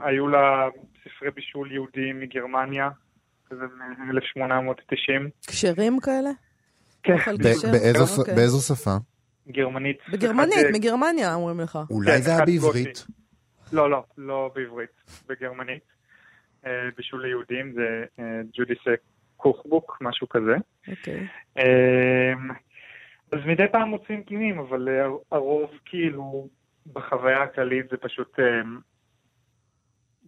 [0.02, 0.68] היו לה
[1.04, 2.90] ספרי בישול יהודיים מגרמניה,
[3.56, 5.48] כזה מ-1890.
[5.48, 6.30] כשרים כאלה?
[7.04, 7.16] כן?
[7.72, 8.36] באיזו אוקיי.
[8.36, 8.96] באיזו שפה?
[9.48, 9.98] גרמנית.
[10.12, 11.80] בגרמנית, אה, מגרמניה אומרים לך.
[11.90, 13.06] אולי כן, זה היה בעברית.
[13.74, 14.90] לא, לא, לא בעברית,
[15.28, 15.84] בגרמנית.
[16.66, 19.02] אה, בישול ליהודים זה אה, ג'ודיסק
[19.38, 20.56] קוכבוק, משהו כזה.
[20.88, 21.28] אוקיי.
[21.58, 22.50] אמ,
[23.32, 26.48] אז מדי פעם מוצאים קינים, אבל אה, הרוב כאילו
[26.94, 28.80] בחוויה הכללית זה פשוט אמ,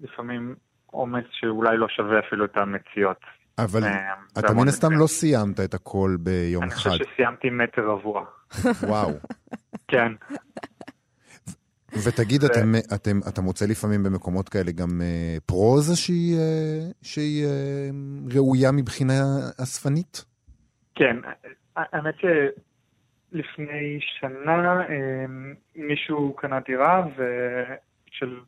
[0.02, 0.56] לפעמים
[0.92, 3.20] עומס שאולי לא שווה אפילו את המציאות.
[3.58, 3.92] אבל אמ,
[4.40, 4.92] אתה מן הסתם.
[4.92, 6.90] לא סיימת את הכל ביום אני אחד.
[6.90, 8.26] חושב שסיימתי מטר רבוע.
[8.84, 9.10] וואו.
[9.92, 10.12] כן.
[12.06, 17.90] ותגיד, אתם, אתם, אתה מוצא לפעמים במקומות כאלה גם אה, פרוזה שהיא, אה, שהיא אה,
[18.36, 19.14] ראויה מבחינה
[19.64, 20.26] אספנית?
[20.96, 21.18] כן,
[21.76, 27.06] האמת שלפני שנה אמ, מישהו קנה דירה
[28.12, 28.40] של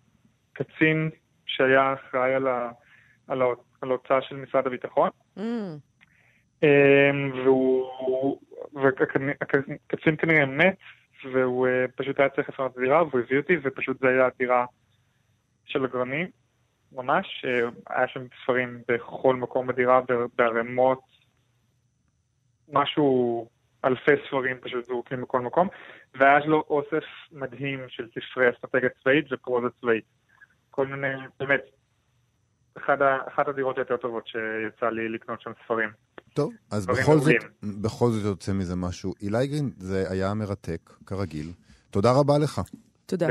[0.54, 1.10] קצין
[1.50, 2.72] שהיה אחראי על ה-
[3.28, 3.46] על ה-
[3.82, 5.10] על ההוצאה של משרד הביטחון.
[5.38, 5.42] Mm,
[6.64, 8.40] אמ, והוא,
[8.74, 10.78] והקצין כנראה מת,
[11.34, 14.66] והוא אה, פשוט היה צריך לפנות דירה, והוא הביא אותי, ופשוט זו הייתה הדירה
[15.66, 16.28] של הגרנים,
[16.92, 17.46] ממש.
[17.46, 20.02] אה, היה שם ספרים בכל מקום בדירה,
[20.38, 21.00] בערימות,
[22.74, 23.48] משהו,
[23.86, 25.68] אלפי ספרים פשוט זרוקים בכל מקום,
[26.16, 30.06] והיה לו אוסף מדהים של ספרי אסטרטגיה צבאית ופרוזה צבאית.
[30.80, 31.08] כל מיני,
[31.40, 31.62] באמת,
[32.78, 35.90] אחד אחת הדירות היותר טובות שיצא לי לקנות שם ספרים.
[36.34, 37.36] טוב, אז בכל זאת.
[37.82, 39.14] בכל זאת יוצא מזה משהו.
[39.22, 41.52] אילי גרין, זה היה מרתק, כרגיל.
[41.90, 42.62] תודה רבה לך.
[43.06, 43.28] תודה.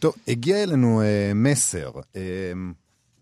[0.00, 2.52] טוב, הגיע אלינו אה, מסר אה,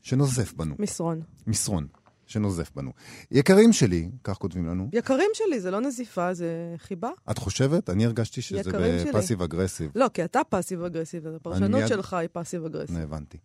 [0.02, 1.20] שנוזף בנו, מסרון.
[1.46, 1.86] מסרון
[2.30, 2.90] שנוזף בנו.
[3.30, 6.46] יקרים שלי, כך כותבים לנו, יקרים שלי, זה לא נזיפה, זה
[6.78, 7.08] חיבה.
[7.30, 7.90] את חושבת?
[7.90, 8.70] אני הרגשתי שזה.
[9.08, 9.90] ב passive aggressive.
[9.94, 12.96] לא, כי אתה passive aggressive, הפרשנות מיד- שלך היא passive aggressive.
[12.96, 13.38] הבנתי.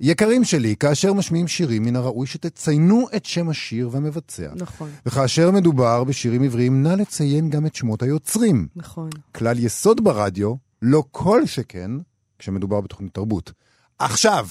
[0.00, 4.52] יקרים שלי, כאשר משמיעים שירים, מן הראוי שתציינו את שם השיר והמבצע.
[4.56, 8.68] נכון, וכאשר מדובר בשירים עבריים, נא לציין גם את שמות היוצרים.
[8.76, 9.10] נכון.
[9.34, 11.90] כלל יסוד ברדיו, לא כל שכן,
[12.38, 13.52] כשמדובר בתוכנית תרבות.
[13.98, 14.46] עכשיו!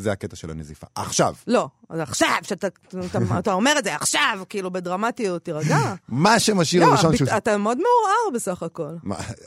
[0.00, 0.86] זה הקטע של הנזיפה.
[0.94, 1.34] עכשיו!
[1.46, 5.78] לא, אז עכשיו, שאתה אתה, אתה אומר את זה עכשיו, כאילו בדרמטיות, תירגע.
[6.08, 6.36] מה
[6.78, 7.36] לא, הראשון הביט- שהוא...
[7.36, 8.94] אתה מאוד מעורער בסך הכל.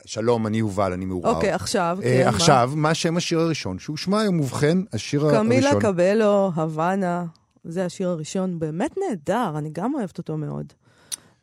[0.05, 1.35] שלום, אני יובל, אני מעורער.
[1.35, 2.27] אוקיי, עכשיו, אה, כן?
[2.27, 4.39] עכשיו, מה שם השיר הראשון שהושמע היום?
[4.39, 5.91] ובכן, השיר קמילה הראשון...
[5.91, 7.25] קבלו, הוואנה,
[7.63, 10.73] זה השיר הראשון, באמת נהדר, אני גם אוהבת אותו מאוד.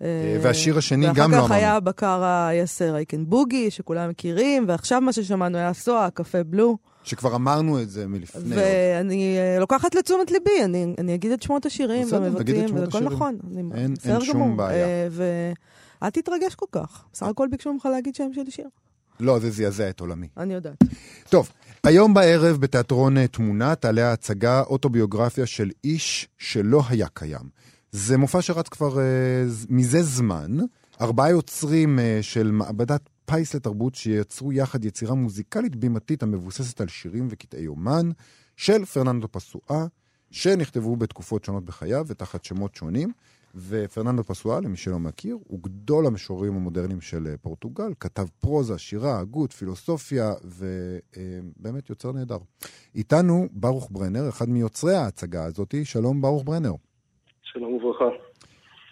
[0.02, 1.54] אה, והשיר השני גם לא ואחר כך אמרנו.
[1.54, 6.76] היה בקר היסר אייקן בוגי, שכולם מכירים, ועכשיו מה ששמענו היה סואה, קפה בלו.
[7.04, 8.56] שכבר אמרנו את זה מלפני.
[8.56, 12.42] ואני אה, לוקחת לתשומת ליבי, אני, אני אגיד את שמות השירים שמות והכל
[12.88, 13.06] השירים.
[13.06, 13.38] נכון.
[13.52, 14.56] אני, אין- אין שום גמור.
[14.56, 14.86] בעיה.
[14.86, 15.08] אה,
[16.02, 17.04] ואל תתרגש כל כך.
[17.12, 18.66] בסך הכל ביקשו ממך להגיד שם של שיר.
[19.20, 20.28] לא, זה זעזע את עולמי.
[20.36, 20.76] אני יודעת.
[21.28, 21.50] טוב,
[21.84, 27.60] היום בערב בתיאטרון אה, תמונה תעלה ההצגה אוטוביוגרפיה של איש שלא היה קיים.
[27.92, 28.98] זה מופע שרץ כבר uh,
[29.68, 30.56] מזה זמן.
[31.00, 33.00] ארבעה יוצרים uh, של מעבדת
[33.30, 38.08] פיס לתרבות שיצרו יחד יצירה מוזיקלית בימתית המבוססת על שירים וקטעי אומן
[38.56, 39.86] של פרננדו פסואה,
[40.30, 43.12] שנכתבו בתקופות שונות בחייו ותחת שמות שונים.
[43.54, 49.18] ופרננדו פסואל, למי שלא מכיר, הוא גדול המשוררים המודרניים של אה, פורטוגל, כתב פרוזה, שירה,
[49.18, 52.38] הגות, פילוסופיה, ובאמת יוצר נהדר.
[52.94, 55.74] איתנו ברוך ברנר, אחד מיוצרי ההצגה הזאת.
[55.84, 56.72] שלום, ברוך ברנר.
[57.42, 58.29] שלום וברכה.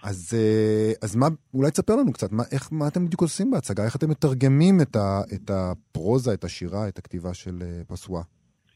[0.03, 3.85] אז, אה, אז מה, אולי תספר לנו קצת, מה, איך, מה אתם בדיוק עושים בהצגה?
[3.85, 8.23] איך אתם מתרגמים את, ה, את הפרוזה, את השירה, את הכתיבה של אה, פסואה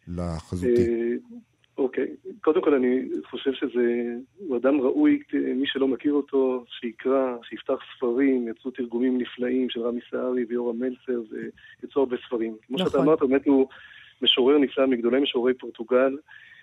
[0.08, 0.87] לחזותי?
[0.88, 1.14] אה,
[1.78, 2.06] אוקיי,
[2.40, 8.48] קודם כל אני חושב שזה, הוא אדם ראוי, מי שלא מכיר אותו, שיקרא, שיפתח ספרים,
[8.48, 11.20] יצאו תרגומים נפלאים של רמי סהרי ויורם מלצר,
[11.82, 12.56] ויצאו הרבה ספרים.
[12.66, 13.00] כמו שאתה נכון.
[13.00, 13.66] אמרת, באמת הוא
[14.22, 16.16] משורר נפלא מגדולי משוררי פורטוגל.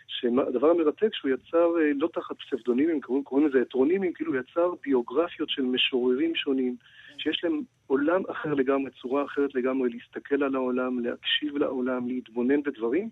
[0.10, 5.50] שהדבר המרתק שהוא יצר אה, לא תחת פסבדונימים, קוראים, קוראים לזה הטרונימים, כאילו יצר ביוגרפיות
[5.50, 6.76] של משוררים שונים,
[7.18, 13.10] שיש להם עולם אחר לגמרי, צורה אחרת לגמרי, להסתכל על העולם, להקשיב לעולם, להתבונן בדברים,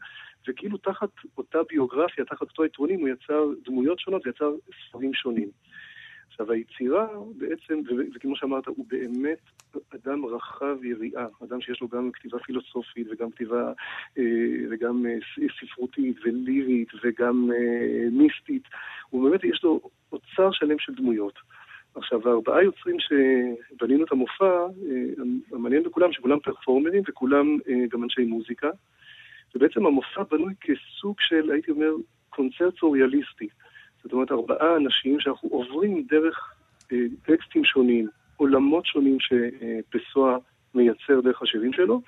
[0.47, 4.51] וכאילו תחת אותה ביוגרפיה, תחת אותו הטרונים, הוא יצר דמויות שונות ויצר
[4.89, 5.49] ספרים שונים.
[6.39, 7.81] עכשיו, היצירה בעצם,
[8.15, 9.39] וכמו שאמרת, הוא באמת
[9.95, 13.73] אדם רחב יריעה, אדם שיש לו גם כתיבה פילוסופית וגם כתיבה,
[14.17, 14.23] אה,
[14.69, 18.63] וגם אה, ספרותית ולירית וגם אה, מיסטית.
[19.09, 21.39] הוא באמת, יש לו אוצר שלם של דמויות.
[21.95, 24.65] עכשיו, הארבעה יוצרים שבנינו את המופע,
[25.51, 27.57] המעניין בכולם שכולם פרפורמרים וכולם
[27.89, 28.69] גם אנשי מוזיקה.
[29.55, 31.91] ובעצם המופע בנוי כסוג של, הייתי אומר,
[32.29, 33.47] קונצרט סוריאליסטי.
[34.03, 36.53] זאת אומרת, ארבעה אנשים שאנחנו עוברים דרך
[36.91, 38.07] אה, טקסטים שונים,
[38.37, 40.37] עולמות שונים שפסוע
[40.75, 42.01] מייצר דרך השירים שלו,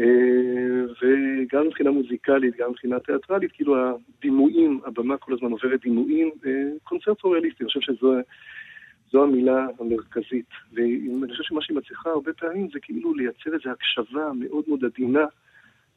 [0.00, 3.76] אה, וגם מבחינה מוזיקלית, גם מבחינה תיאטרלית, כאילו
[4.18, 6.52] הדימויים, הבמה כל הזמן עוברת דימויים, אה,
[6.84, 10.50] קונצרט סוריאליסטי, אני חושב שזו המילה המרכזית.
[10.72, 15.24] ואני חושב שמה שהיא מצליחה הרבה פעמים זה כאילו לייצר איזו הקשבה מאוד מאוד עדינה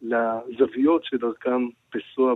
[0.02, 2.34] לזוויות שדרכם פסוע.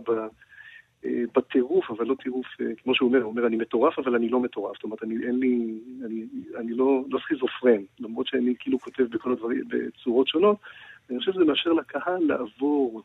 [1.05, 4.29] אה, בטירוף, אבל לא טירוף, אה, כמו שהוא אומר, הוא אומר, אני מטורף, אבל אני
[4.29, 4.75] לא מטורף.
[4.75, 6.25] זאת אומרת, אני, אין לי, אני,
[6.59, 10.57] אני לא, לא סכיזופרן, למרות שאני כאילו כותב בכל הדברים, בצורות שונות.
[11.09, 13.01] אני חושב שזה מאשר לקהל לעבור,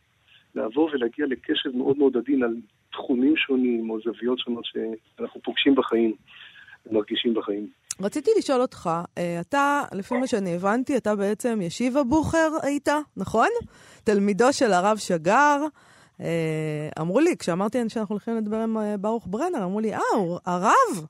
[0.54, 2.56] לעבור ולהגיע לקשב מאוד מאוד עדין על
[2.92, 6.12] תחומים שונים או זוויות שונות שאנחנו פוגשים בחיים
[6.86, 7.66] ומרגישים בחיים.
[8.00, 13.48] רציתי לשאול אותך, אה, אתה, לפי מה שאני הבנתי, אתה בעצם ישיבה בוכר היית, נכון?
[14.04, 15.56] תלמידו של הרב שגר.
[16.20, 20.38] אה, אמרו לי, כשאמרתי שאנחנו הולכים לדבר עם אה, ברוך ברנר, אמרו לי, אה, הוא
[20.46, 21.06] הרב?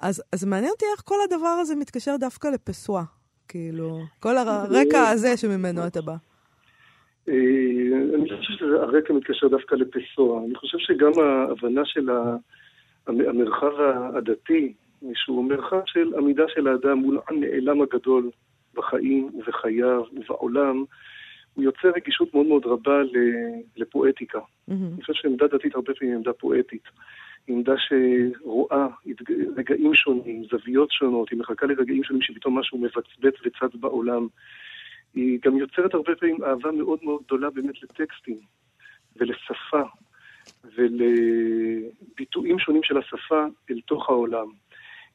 [0.00, 3.02] אז, אז מעניין אותי איך כל הדבר הזה מתקשר דווקא לפסואה.
[3.48, 6.14] כאילו, כל הרקע הזה שממנו אתה בא.
[7.28, 7.34] אה,
[8.14, 10.44] אני חושב שהרקע מתקשר דווקא לפסואה.
[10.44, 12.08] אני חושב שגם ההבנה של
[13.06, 13.72] המרחב
[14.16, 14.72] הדתי,
[15.14, 18.30] שהוא מרחב של עמידה של האדם מול הנעלם הגדול
[18.74, 20.84] בחיים ובחייו ובעולם,
[21.54, 23.00] הוא יוצר רגישות מאוד מאוד רבה
[23.76, 24.38] לפואטיקה.
[24.38, 24.72] Mm-hmm.
[24.72, 26.82] אני חושב שעמדה דתית הרבה פעמים היא עמדה פואטית.
[27.46, 28.86] עמדה שרואה
[29.56, 34.26] רגעים שונים, זוויות שונות, היא מחכה לרגעים שונים שפתאום משהו מבצבץ וצד בעולם.
[35.14, 38.38] היא גם יוצרת הרבה פעמים אהבה מאוד מאוד גדולה באמת לטקסטים
[39.16, 39.82] ולשפה
[40.76, 44.46] ולביטויים שונים של השפה אל תוך העולם.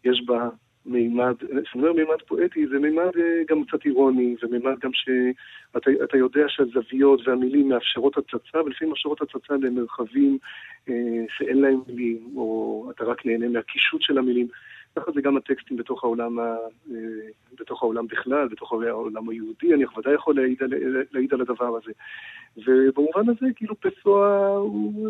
[0.03, 0.49] יש בה
[0.85, 6.43] מימד, כשאני אומר מימד פואטי, זה מימד אה, גם קצת אירוני, ומימד גם שאתה יודע
[6.47, 10.37] שהזוויות והמילים מאפשרות הצצה, ולפעמים מאפשרות הצצה למרחבים
[10.89, 10.93] אה,
[11.37, 14.47] שאין להם מילים, או אתה רק נהנה מהקישוט של המילים.
[14.95, 16.55] ככה זה גם הטקסטים בתוך העולם, אה,
[17.59, 20.57] בתוך העולם בכלל, בתוך העולם היהודי, אני ודאי יכול להעיד,
[21.11, 21.91] להעיד על הדבר הזה.
[22.57, 24.47] ובמובן הזה, כאילו פסוע,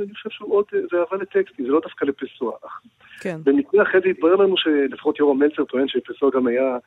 [0.04, 2.52] אני חושב שהוא עוד, זה אהבה לטקסטים, זה לא דווקא לפסוע.
[3.20, 3.38] כן.
[3.44, 6.78] במקרה אחרי זה התברר לנו שלפחות יורם מלצר טוען שפסוע גם היה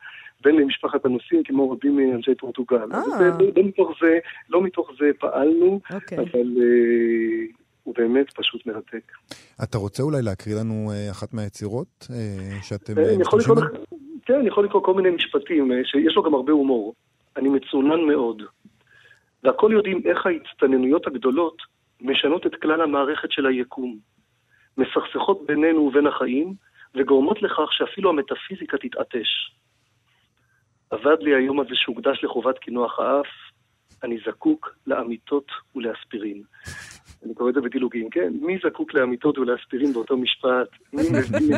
[0.43, 2.93] בן למשפחת הנוסעים, כמו רבים מאנשי פורטוגל.
[2.93, 2.99] אה.
[3.19, 6.17] לא, לא, מתוך זה, לא מתוך זה פעלנו, אוקיי.
[6.17, 6.47] אבל...
[7.89, 9.11] אה, הוא באמת פשוט מרתק.
[9.63, 13.83] אתה רוצה אולי להקריא לנו אה, אחת מהיצירות אה, שאתם משתמשים בהן?
[14.25, 16.93] כן, אני יכול לקרוא כל מיני משפטים, שיש לו גם הרבה הומור.
[17.37, 18.43] אני מצונן מאוד.
[19.43, 21.57] והכל יודעים איך ההצטננויות הגדולות
[22.01, 23.97] משנות את כלל המערכת של היקום.
[24.77, 26.53] מסכסכות בינינו ובין החיים,
[26.95, 29.29] וגורמות לכך שאפילו המטאפיזיקה תתעטש.
[30.93, 33.27] אבד לי היום הזה שהוקדש לחובת קינוח האף,
[34.03, 36.41] אני זקוק לאמיתות ולאספירין.
[37.25, 38.33] אני קורא את זה בדילוגים, כן?
[38.41, 40.67] מי זקוק לאמיתות ולאספירין באותו משפט?
[40.93, 41.51] מי מבין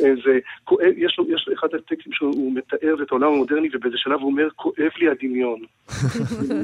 [0.00, 0.38] איזה...
[1.04, 4.48] יש לו, יש לו אחד הטקסטים שהוא מתאר את העולם המודרני, ובאיזה שלב הוא אומר,
[4.56, 5.60] כואב לי הדמיון.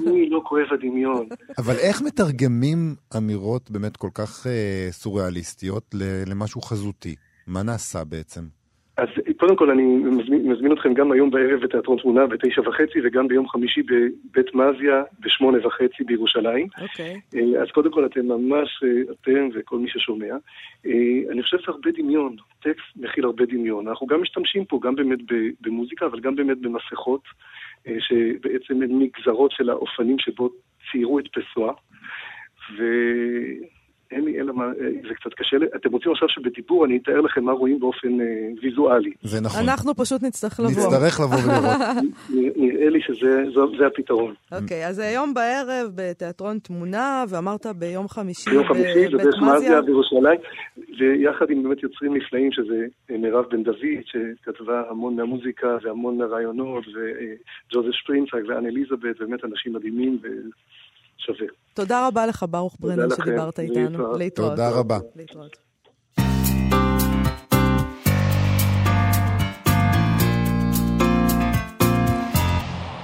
[0.14, 1.28] מי לא כואב הדמיון?
[1.58, 5.94] אבל איך מתרגמים אמירות באמת כל כך אה, סוריאליסטיות
[6.26, 7.14] למשהו חזותי?
[7.46, 8.59] מה נעשה בעצם?
[9.00, 13.28] אז קודם כל אני מזמין, מזמין אתכם גם היום בערב בתיאטרון תמונה בתשע וחצי וגם
[13.28, 16.66] ביום חמישי בבית מזיה בשמונה וחצי בירושלים.
[16.82, 17.20] אוקיי.
[17.36, 20.34] אה, אז קודם כל אתם ממש, אה, אתם וכל מי ששומע.
[20.86, 23.88] אה, אני חושב שהרבה דמיון, טקסט מכיל הרבה דמיון.
[23.88, 25.18] אנחנו גם משתמשים פה גם באמת
[25.60, 27.22] במוזיקה, אבל גם באמת במסכות,
[27.98, 30.50] שבעצם הן מגזרות של האופנים שבו
[30.90, 31.72] ציירו את פסואה.
[32.78, 32.84] ו...
[34.10, 34.70] אין לי אלא מה, אה,
[35.08, 38.26] זה קצת קשה, אתם רוצים עכשיו שבדיבור אני אתאר לכם מה רואים באופן אה,
[38.62, 39.10] ויזואלי.
[39.22, 39.62] זה נכון.
[39.62, 40.70] אנחנו פשוט נצטרך לבוא.
[40.70, 41.80] נצטרך לבוא ולראות.
[42.62, 44.34] נראה לי שזה הפתרון.
[44.52, 50.40] אוקיי, אז היום בערב בתיאטרון תמונה, ואמרת ביום חמישי ביום חמישי בבית מזיה בירושלים,
[50.98, 56.84] ויחד עם באמת יוצרים נפלאים, שזה אה, מירב בן דוד, שכתבה המון מהמוזיקה והמון מהרעיונות,
[56.86, 60.18] וג'וזף שפרינצייג ואן אליזבת, באמת אנשים מדהימים.
[61.20, 61.46] שווה.
[61.74, 64.16] תודה רבה לך, ברוך ברנר, שדיברת איתנו.
[64.16, 64.50] להתראות.
[64.50, 64.98] תודה רבה.
[65.16, 65.56] להתראות.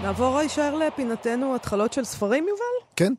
[0.02, 2.92] נעבור הישר לפינתנו התחלות של ספרים, יובל?
[2.96, 3.12] כן.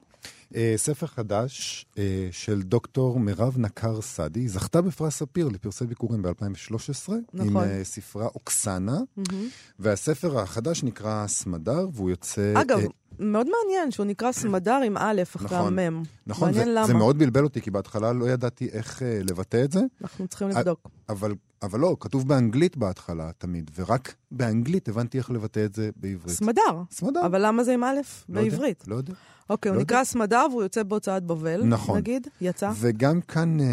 [0.54, 1.98] Uh, ספר חדש uh,
[2.32, 7.48] של דוקטור מירב נקר סעדי, זכתה בפרס ספיר לפרסי ביקורים ב-2013, נכון.
[7.48, 9.34] עם uh, ספרה אוקסנה, mm-hmm.
[9.80, 12.54] והספר החדש נקרא סמדר, והוא יוצא...
[12.62, 12.88] אגב, uh,
[13.19, 16.03] מאוד מעניין שהוא נקרא סמדר עם א' אחרי נכון, המם.
[16.27, 16.88] נכון, מעניין זה, למה.
[16.88, 19.80] זה מאוד בלבל אותי, כי בהתחלה לא ידעתי איך uh, לבטא את זה.
[20.01, 20.89] אנחנו צריכים לבדוק.
[21.10, 26.36] אבל, אבל לא, כתוב באנגלית בהתחלה תמיד, ורק באנגלית הבנתי איך לבטא את זה בעברית.
[26.36, 26.82] סמדר.
[26.91, 27.25] סמדר.
[27.25, 27.95] אבל למה זה עם א'
[28.30, 28.82] לא בעברית?
[28.82, 29.13] יודע, לא יודע.
[29.49, 29.93] אוקיי, לא הוא יודע.
[29.93, 31.97] נקרא סמדר והוא יוצא בהוצאת בבל, נכון.
[31.97, 32.71] נגיד, יצא.
[32.75, 33.65] וגם כאן אה,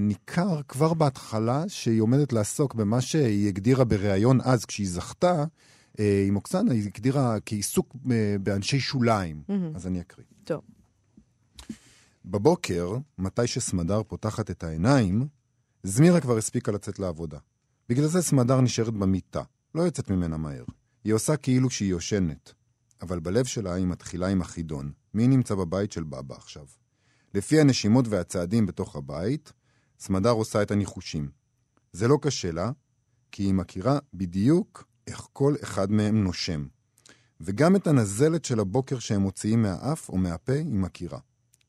[0.00, 5.44] ניכר כבר בהתחלה שהיא עומדת לעסוק במה שהיא הגדירה בריאיון אז, כשהיא זכתה,
[5.98, 9.42] עם אוקסנה, היא הגדירה כעיסוק אה, באנשי שוליים.
[9.48, 9.76] מהמם.
[9.76, 10.26] אז אני אקריא.
[10.44, 10.62] טוב.
[12.24, 15.26] בבוקר, מתי שסמדר פותחת את העיניים,
[15.82, 17.38] זמירה כבר הספיקה לצאת לעבודה.
[17.88, 19.42] בגלל זה סמדר נשארת במיטה,
[19.74, 20.64] לא יוצאת ממנה מהר.
[21.04, 22.52] היא עושה כאילו שהיא יושנת.
[23.02, 24.92] אבל בלב שלה היא מתחילה עם החידון.
[25.14, 26.66] מי נמצא בבית של בבא עכשיו?
[27.34, 29.52] לפי הנשימות והצעדים בתוך הבית,
[29.98, 31.30] סמדר עושה את הניחושים.
[31.92, 32.70] זה לא קשה לה,
[33.32, 36.66] כי היא מכירה בדיוק איך כל אחד מהם נושם.
[37.40, 41.18] וגם את הנזלת של הבוקר שהם מוציאים מהאף או מהפה היא מכירה.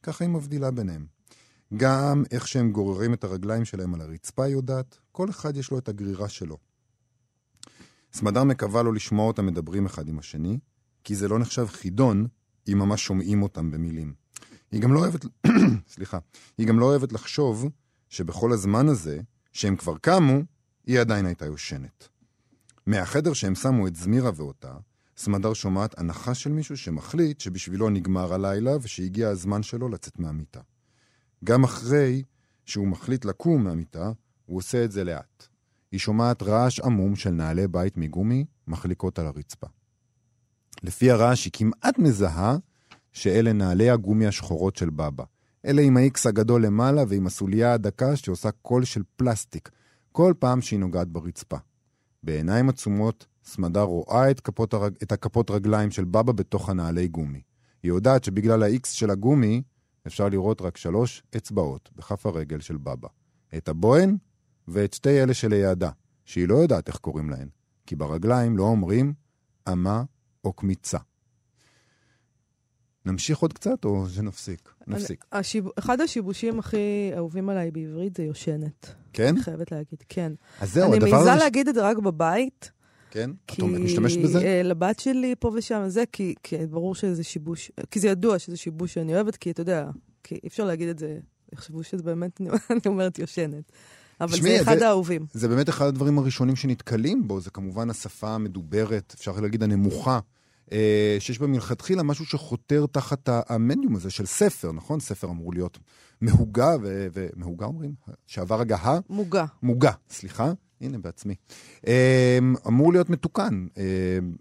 [0.04, 1.06] ככה היא מבדילה ביניהם.
[1.78, 5.78] גם איך שהם גוררים את הרגליים שלהם על הרצפה היא יודעת, כל אחד יש לו
[5.78, 6.58] את הגרירה שלו.
[8.14, 10.58] סמדר מקווה לא לשמוע אותם מדברים אחד עם השני,
[11.04, 12.28] כי זה לא נחשב חידון
[12.68, 14.14] אם ממש שומעים אותם במילים.
[14.72, 15.26] היא גם לא אוהבת,
[15.94, 16.20] סליחה,
[16.58, 17.70] היא גם לא אוהבת לחשוב
[18.10, 19.22] שבכל הזמן הזה,
[19.54, 20.40] שהם כבר קמו,
[20.86, 22.08] היא עדיין הייתה יושנת.
[22.86, 24.74] מהחדר שהם שמו את זמירה ואותה,
[25.18, 30.60] סמדר שומעת הנחה של מישהו שמחליט שבשבילו נגמר הלילה ושהגיע הזמן שלו לצאת מהמיטה.
[31.44, 32.24] גם אחרי
[32.66, 34.12] שהוא מחליט לקום מהמיטה,
[34.46, 35.48] הוא עושה את זה לאט.
[35.92, 39.68] היא שומעת רעש עמום של נעלי בית מגומי מחליקות על הרצפה.
[40.84, 42.58] לפי הרעש היא כמעט מזהה
[43.12, 45.24] שאלה נעלי הגומי השחורות של בבא.
[45.66, 49.70] אלה עם ה-X הגדול למעלה ועם הסוליה הדקה שעושה קול של פלסטיק,
[50.12, 51.58] כל פעם שהיא נוגעת ברצפה.
[52.24, 54.94] בעיניים עצומות, סמדר רואה את, כפות הרג...
[55.04, 57.42] את הכפות רגליים של בבא בתוך הנעלי גומי.
[57.84, 59.62] היא יודעת שבגלל ה-X של הגומי,
[60.08, 63.08] אפשר לראות רק שלוש אצבעות בכף הרגל של בבא.
[63.58, 64.18] את הבוהן
[64.68, 65.90] ואת שתי אלה שלידה,
[66.26, 67.48] שהיא לא יודעת איך קוראים להן,
[67.86, 69.14] כי ברגליים לא אומרים
[69.72, 70.04] אמה
[70.44, 70.98] או קמיצה.
[73.06, 74.70] נמשיך עוד קצת או שנפסיק?
[74.88, 75.26] נפסיק.
[75.34, 75.66] אני- השיב...
[75.80, 76.78] אחד השיבושים הכי
[77.16, 78.90] אהובים עליי בעברית זה יושנת.
[79.14, 79.28] כן?
[79.28, 80.32] אני חייבת להגיד, כן.
[80.62, 81.44] אז זהו, אני הדבר מעיזה הזה...
[81.44, 82.72] להגיד את זה רק בבית,
[83.12, 83.32] כן?
[83.48, 83.62] כי...
[83.62, 84.40] את משתמשת בזה?
[84.42, 88.58] אה, לבת שלי פה ושם, זה כי, כי ברור שזה שיבוש, כי זה ידוע שזה
[88.58, 89.90] שיבוש שאני אוהבת, כי אתה יודע,
[90.24, 91.18] כי אי אפשר להגיד את זה,
[91.54, 92.50] יחשבו שזה באמת, אני
[92.86, 93.72] אומרת יושנת.
[94.22, 95.26] אבל תשמעי, זה אחד זה- האהובים.
[95.34, 100.20] זה באמת אחד הדברים הראשונים שנתקלים בו, זה כמובן השפה המדוברת, אפשר להגיד הנמוכה,
[101.20, 105.00] שיש בה מלכתחילה משהו שחותר תחת ה- המדיום הזה של ספר, נכון?
[105.00, 105.80] ספר אמור להיות
[106.22, 106.76] מהוגה,
[107.14, 107.94] ומהוגה אומרים?
[108.28, 109.00] שעבר הגהה?
[109.10, 109.46] מוגה.
[109.64, 110.52] מוגה, סליחה.
[110.82, 111.36] הנה, בעצמי.
[111.88, 113.84] אה, אמור להיות מתוקן, אה,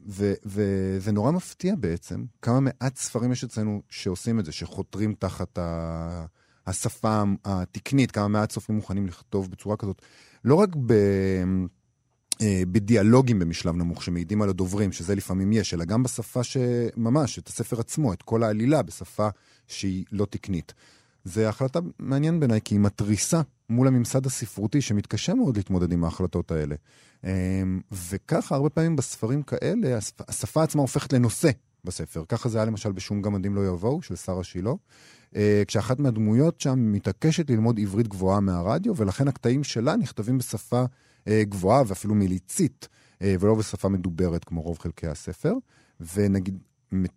[0.09, 5.59] ו- וזה נורא מפתיע בעצם, כמה מעט ספרים יש אצלנו שעושים את זה, שחותרים תחת
[5.59, 6.25] ה...
[6.67, 10.03] השפה התקנית, כמה מעט סופרים מוכנים לכתוב בצורה כזאת.
[10.45, 10.93] לא רק ב...
[12.43, 17.49] אה, בדיאלוגים במשלב נמוך שמעידים על הדוברים, שזה לפעמים יש, אלא גם בשפה שממש, את
[17.49, 19.29] הספר עצמו, את כל העלילה, בשפה
[19.67, 20.75] שהיא לא תקנית.
[21.25, 26.51] זו החלטה מעניין בעיניי, כי היא מתריסה מול הממסד הספרותי שמתקשה מאוד להתמודד עם ההחלטות
[26.51, 26.75] האלה.
[27.25, 31.51] אה, וככה, הרבה פעמים בספרים כאלה, השפ- השפה עצמה הופכת לנושא
[31.85, 32.25] בספר.
[32.29, 34.73] ככה זה היה למשל בשום גמדים לא יבואו, של שרה שילה.
[35.37, 40.85] אה, כשאחת מהדמויות שם מתעקשת ללמוד עברית גבוהה מהרדיו, ולכן הקטעים שלה נכתבים בשפה
[41.29, 42.89] אה, גבוהה ואפילו מיליצית,
[43.23, 45.55] אה, ולא בשפה מדוברת כמו רוב חלקי הספר.
[46.15, 46.59] ונגיד,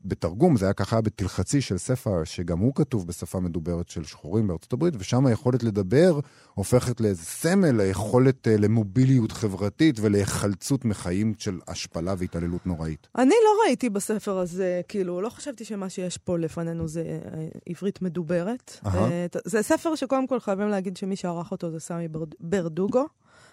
[0.06, 4.74] בתרגום, זה היה ככה בתלחצי של ספר, שגם הוא כתוב בשפה מדוברת של שחורים בארצות
[4.74, 6.20] הברית, ושם היכולת לדבר
[6.54, 13.08] הופכת לאיזה סמל, ליכולת אה, למוביליות חברתית ולהיחלצות מחיים של השפלה והתעללות נוראית.
[13.18, 17.02] אני לא ראיתי בספר הזה, כאילו, לא חשבתי שמה שיש פה לפנינו זה
[17.34, 18.80] אה, עברית מדוברת.
[18.86, 23.06] אה, זה ספר שקודם כל חייבים להגיד שמי שערך אותו זה סמי בר- ברדוגו,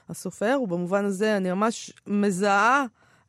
[0.08, 2.84] הסופר, ובמובן הזה אני ממש מזהה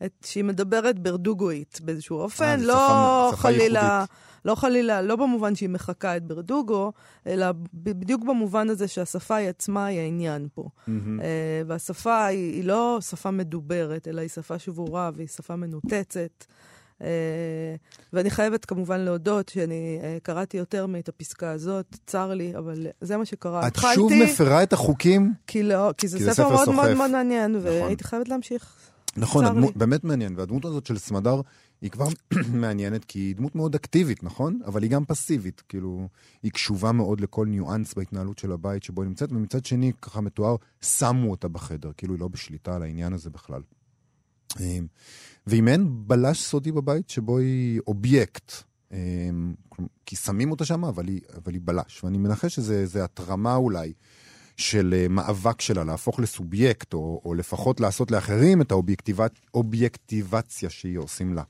[0.06, 3.82] את שהיא מדברת ברדוגואית באיזשהו אופן, אה, לא שפה- שפה חלילה...
[3.82, 4.10] ייחודית.
[4.46, 6.92] לא חלילה, לא במובן שהיא מחקה את ברדוגו,
[7.28, 10.70] אלא בדיוק במובן הזה שהשפה היא עצמה היא העניין פה.
[10.88, 11.20] מהמם.
[11.22, 11.26] אה,
[11.68, 16.46] והשפה היא, היא לא שפה מדוברת, אלא היא שפה שבורה והיא שפה מנותצת.
[17.02, 17.08] אה,
[18.14, 23.18] ואני חייבת כמובן להודות שאני אה, קראתי יותר מאת הפסקה הזאת, צר לי, אבל זה
[23.18, 23.68] מה שקרה.
[23.68, 25.34] את שוב מפרה את החוקים?
[25.48, 26.94] כי, לא, כי זה כי ספר ספר מאוד מאוד.
[26.94, 28.76] מאוד מעניין, והייתי חייבת להמשיך.
[29.18, 29.68] נכון, לי.
[29.76, 31.42] באמת מעניין, והדמות הזאת של סמדר
[31.82, 32.08] היא כבר
[32.62, 34.60] מעניינת, כי היא דמות מאוד אקטיבית, נכון?
[34.66, 36.08] אבל היא גם פסיבית, כאילו,
[36.44, 40.56] היא קשובה מאוד לכל ניואנס בהתנהלות של הבית שבו היא נמצאת, ומצד שני, ככה מתואר,
[40.82, 43.62] שמו אותה בחדר, כאילו היא לא בשליטה על העניין הזה בכלל.
[44.60, 44.80] אה,
[45.48, 48.54] והיא מעין בלש סודי בבית שבו היא אובייקט.
[49.70, 51.06] כלומר, כי שמים אותה שם, אבל
[51.38, 52.04] אבל היא בלש.
[52.04, 53.94] ואני מנחש שזה התרמה אולי
[54.58, 58.72] של אה, מאבק שלה להפוך לסובייקט, או, או לפחות לעשות לאחרים את
[59.52, 61.44] האובייקטיבציה שהיא עושים לה.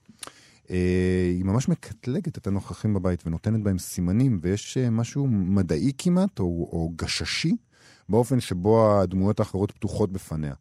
[0.69, 6.39] אה, היא ממש מקטלגת את הנוכחים בבית ונותנת בהם סימנים, ויש אה, משהו מדעי כמעט,
[6.39, 7.55] או, או גששי,
[8.09, 10.53] באופן שבו הדמויות האחרות פתוחות בפניה.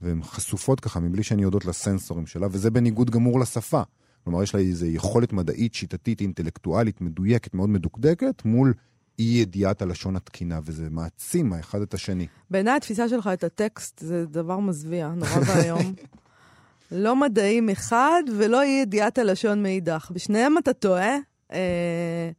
[0.00, 3.82] והן חשופות ככה מבלי שהן יודעות לסנסורים שלה, וזה בניגוד גמור לשפה.
[4.24, 8.74] כלומר, יש לה איזו יכולת מדעית, שיטתית, אינטלקטואלית, מדויקת, מאוד מדוקדקת, מול
[9.18, 12.26] אי ידיעת הלשון התקינה, וזה מעצים האחד את השני.
[12.50, 15.94] בעיניי התפיסה שלך את הטקסט זה דבר מזוויע, נורא ואיום.
[16.92, 20.10] לא מדעי מחד ולא אי ידיעת הלשון מאידך.
[20.14, 21.16] בשניהם אתה טועה.
[21.52, 22.30] אה,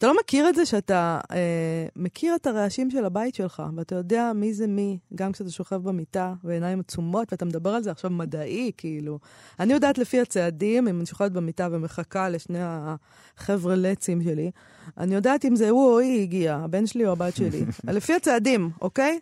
[0.00, 4.32] אתה לא מכיר את זה שאתה אה, מכיר את הרעשים של הבית שלך, ואתה יודע
[4.34, 8.70] מי זה מי, גם כשאתה שוכב במיטה בעיניים עצומות, ואתה מדבר על זה עכשיו מדעי,
[8.76, 9.18] כאילו.
[9.60, 14.50] אני יודעת לפי הצעדים, אם אני שוכבת במיטה ומחכה לשני החבר'ה לצים שלי,
[14.98, 17.64] אני יודעת אם זה הוא או היא הגיע, הבן שלי או הבת שלי.
[17.84, 19.18] לפי הצעדים, אוקיי?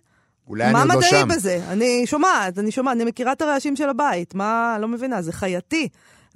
[0.48, 1.28] אולי אני מה עוד לא מדעי שם.
[1.28, 1.60] בזה?
[1.68, 4.34] אני שומעת, אני שומעת, אני מכירה את הרעשים של הבית.
[4.34, 5.88] מה, לא מבינה, זה חייתי.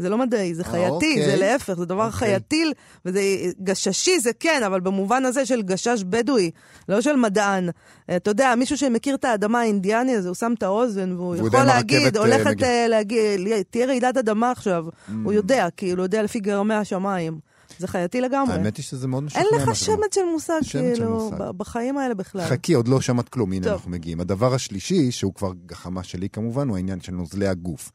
[0.02, 1.26] זה לא מדעי, זה אה, חייתי, אוקיי.
[1.26, 2.18] זה להפך, זה דבר אוקיי.
[2.18, 2.64] חייתי,
[3.04, 3.20] וזה
[3.62, 6.50] גששי זה כן, אבל במובן הזה של גשש בדואי,
[6.88, 7.68] לא של מדען.
[8.10, 11.62] אה, אתה יודע, מישהו שמכיר את האדמה האינדיאני הזה, הוא שם את האוזן, והוא יכול
[11.62, 12.62] להגיד, אה, הולכת.
[12.62, 13.40] אה, להגיד,
[13.70, 14.84] תהיה רעידת אדמה עכשיו.
[14.88, 15.12] Mm.
[15.24, 17.52] הוא יודע, כאילו, הוא יודע לפי גרמי השמיים.
[17.78, 18.54] זה חייתי לגמרי.
[18.54, 19.42] האמת היא שזה מאוד משכנע.
[19.42, 19.76] אין לך.
[19.76, 22.44] שמץ של מושג, כאילו, בחיים האלה בכלל.
[22.44, 23.72] חכי, עוד לא שמעת כלום, הנה.
[23.72, 24.20] אנחנו מגיעים.
[24.20, 27.92] הדבר השלישי, שהוא כבר גחמה שלי כמובן, הוא העניין של נוזלי הגוף.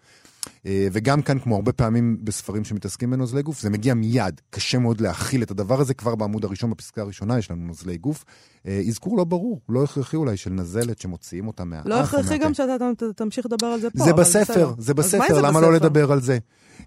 [0.65, 4.41] אה, וגם כאן, כמו הרבה פעמים בספרים שמתעסקים בנוזלי גוף, זה מגיע מיד.
[4.49, 5.93] קשה מאוד להכיל את הדבר הזה.
[5.93, 8.25] כבר בעמוד הראשון, בפסקה הראשונה, יש לנו נוזלי גוף.
[8.67, 11.85] אה, אזכור לא ברור, לא הכרחי אולי, של נזלת שמוציאים אותה מהאף.
[11.85, 12.37] לא הכרחי.
[12.37, 12.75] גם שאתה
[13.15, 14.03] תמשיך לדבר על זה פה.
[14.03, 14.73] זה בספר.
[14.77, 15.73] זה בספר, למה לא?
[15.73, 16.37] לדבר על זה?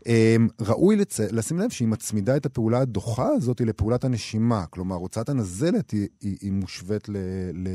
[0.06, 1.20] אמ, ראוי לצ...
[1.20, 4.64] לשים לב שהיא מצמידה את הפעולה הדוחה הזאת לפעולת הנשימה.
[4.70, 7.16] כלומר, הוצאת הנזלת היא, היא, היא מושווית ל...
[7.54, 7.68] ל...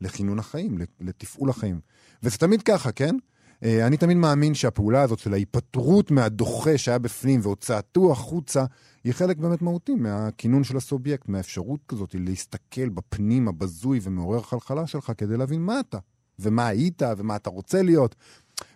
[0.00, 1.80] לכינון החיים, לתפעול החיים.
[2.22, 3.16] וזה תמיד ככה, כן?
[3.64, 8.64] אה, אני תמיד מאמין שהפעולה הזאת של ההיפטרות מהדוחה שהיה בפנים והוצאתו החוצה,
[9.04, 15.12] היא חלק באמת מהותי מהכינון של הסובייקט, מהאפשרות כזאת להסתכל בפנים הבזוי ומעורר חלחלה שלך
[15.18, 15.98] כדי להבין מה אתה,
[16.38, 18.14] ומה היית, ומה אתה רוצה להיות.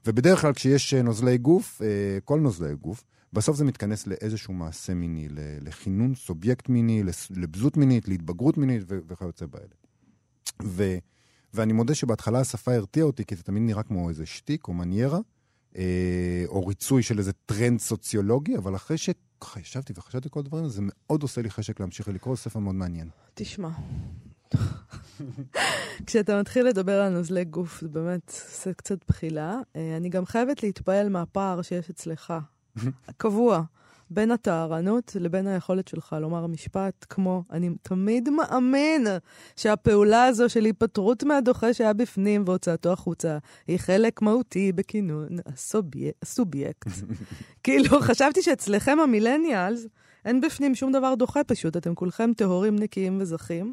[0.07, 4.95] ובדרך כלל כשיש אה, נוזלי גוף, אה, כל נוזלי גוף, בסוף זה מתכנס לאיזשהו מעשה
[4.95, 5.29] מיני,
[5.61, 10.99] לכינון סובייקט מיני, לזהות מינית, להתבגרות מינית וכיוצא באלה.
[11.55, 15.19] ואני מודה שבהתחלה השפה הרתיעה אותי, כי זה תמיד נראה כמו איזה שטיק או מניירה,
[15.77, 20.83] אה, או ריצוי של איזה טרנד סוציולוגי, אבל אחרי שככה ישבתי וחשבתי כל הדברים, זה
[20.85, 23.09] מאוד עושה לי חשק להמשיך ולקרוא, ספר מאוד מעניין.
[23.35, 23.69] תשמע.
[26.07, 29.59] כשאתה מתחיל לדבר על נוזלי גוף, זה באמת עושה קצת בחילה.
[29.77, 32.35] אה, אני גם חייבת להתפעל מהפער שיש אצלך,
[33.17, 33.63] קבוע,
[34.15, 39.07] בין הטהרנות לבין היכולת שלך לומר משפט כמו, אני תמיד מאמין
[39.57, 46.11] שהפעולה הזו של היפטרות מהדוחה שהיה בפנים והוצאתו החוצה, היא חלק מהותי בכינון הסובי...
[46.23, 46.89] הסובייקט.
[47.65, 49.87] כאילו, חשבתי שאצלכם המילניאלס,
[50.25, 53.73] אין בפנים שום דבר דוחה פשוט, אתם כולכם טהורים, נקיים וזכים.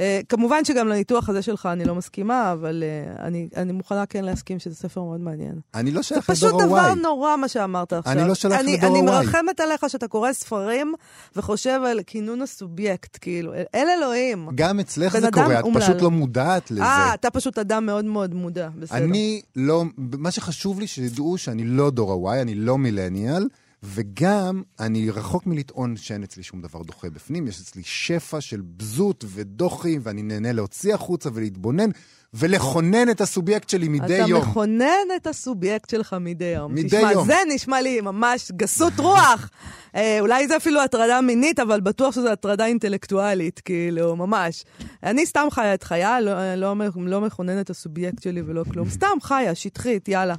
[0.00, 4.24] אה, כמובן שגם לניתוח הזה שלך אני לא מסכימה, אבל אה, אני, אני מוכנה כן
[4.24, 5.60] להסכים שזה ספר מאוד מעניין.
[5.74, 6.94] אני לא זה שייך פשוט לדור דבר ה-Y.
[6.94, 8.12] נורא מה שאמרת עכשיו.
[8.12, 9.02] אני לא שייך אני, לדור אני ה-Y.
[9.02, 10.94] מרחמת עליך שאתה קורא ספרים
[11.36, 14.48] וחושב על כינון הסובייקט, כאילו, אל אלוהים.
[14.54, 15.64] גם אצלך זה קורה, את.
[15.74, 16.82] פשוט לא מודעת לזה.
[16.82, 18.98] אה, אתה פשוט אדם מאוד מאוד מודע, בסדר.
[18.98, 23.46] אני לא, מה שחשוב לי שידעו שאני לא דור ה-Y, אני לא מילניאל,
[23.82, 29.24] וגם אני רחוק מלטעון שאין אצלי שום דבר דוחה בפנים, יש אצלי שפע של בזות
[29.28, 31.90] ודוחי, ואני נהנה להוציא החוצה ולהתבונן,
[32.34, 34.40] ולכונן את הסובייקט שלי מדי אתה יום.
[34.40, 36.74] מכונן את הסובייקט שלך מדי יום.
[36.74, 37.26] מדי תשמע, יום.
[37.26, 39.50] זה נשמע לי ממש גסות רוח.
[39.96, 44.64] אה, אולי זה אפילו הטרדה מינית, אבל בטוח שזו הטרדה אינטלקטואלית, כאילו, ממש.
[45.02, 48.88] אני סתם חיה את חיה, לא, לא, לא מכוננת את הסובייקט שלי ולא כלום.
[48.90, 50.34] סתם חיה, שטחית, יאללה.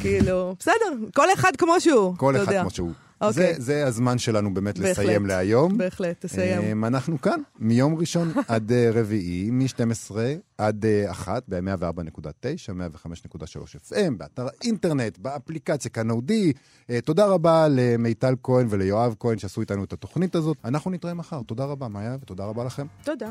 [0.00, 2.62] כאילו, בסדר, כל אחד כמו שהוא, כל אתה אחד יודע.
[2.62, 3.07] כמו שהוא.
[3.20, 3.54] אוקיי.
[3.54, 4.98] זה, זה הזמן שלנו באמת בהחלט.
[4.98, 5.78] לסיים להיום.
[5.78, 6.62] בהחלט, תסיים.
[6.62, 10.16] אמ, אנחנו כאן, מיום ראשון עד אה, רביעי, מ-12
[10.58, 16.52] עד אה, 1, ב-104.9, 105.3 FM, באתר האינטרנט, באפליקציה כאן אודי.
[16.90, 20.56] אה, תודה רבה למיטל כהן וליואב כהן שעשו איתנו את התוכנית הזאת.
[20.64, 21.42] אנחנו נתראה מחר.
[21.42, 22.86] תודה רבה, מאיה, ותודה רבה לכם.
[23.04, 23.30] תודה.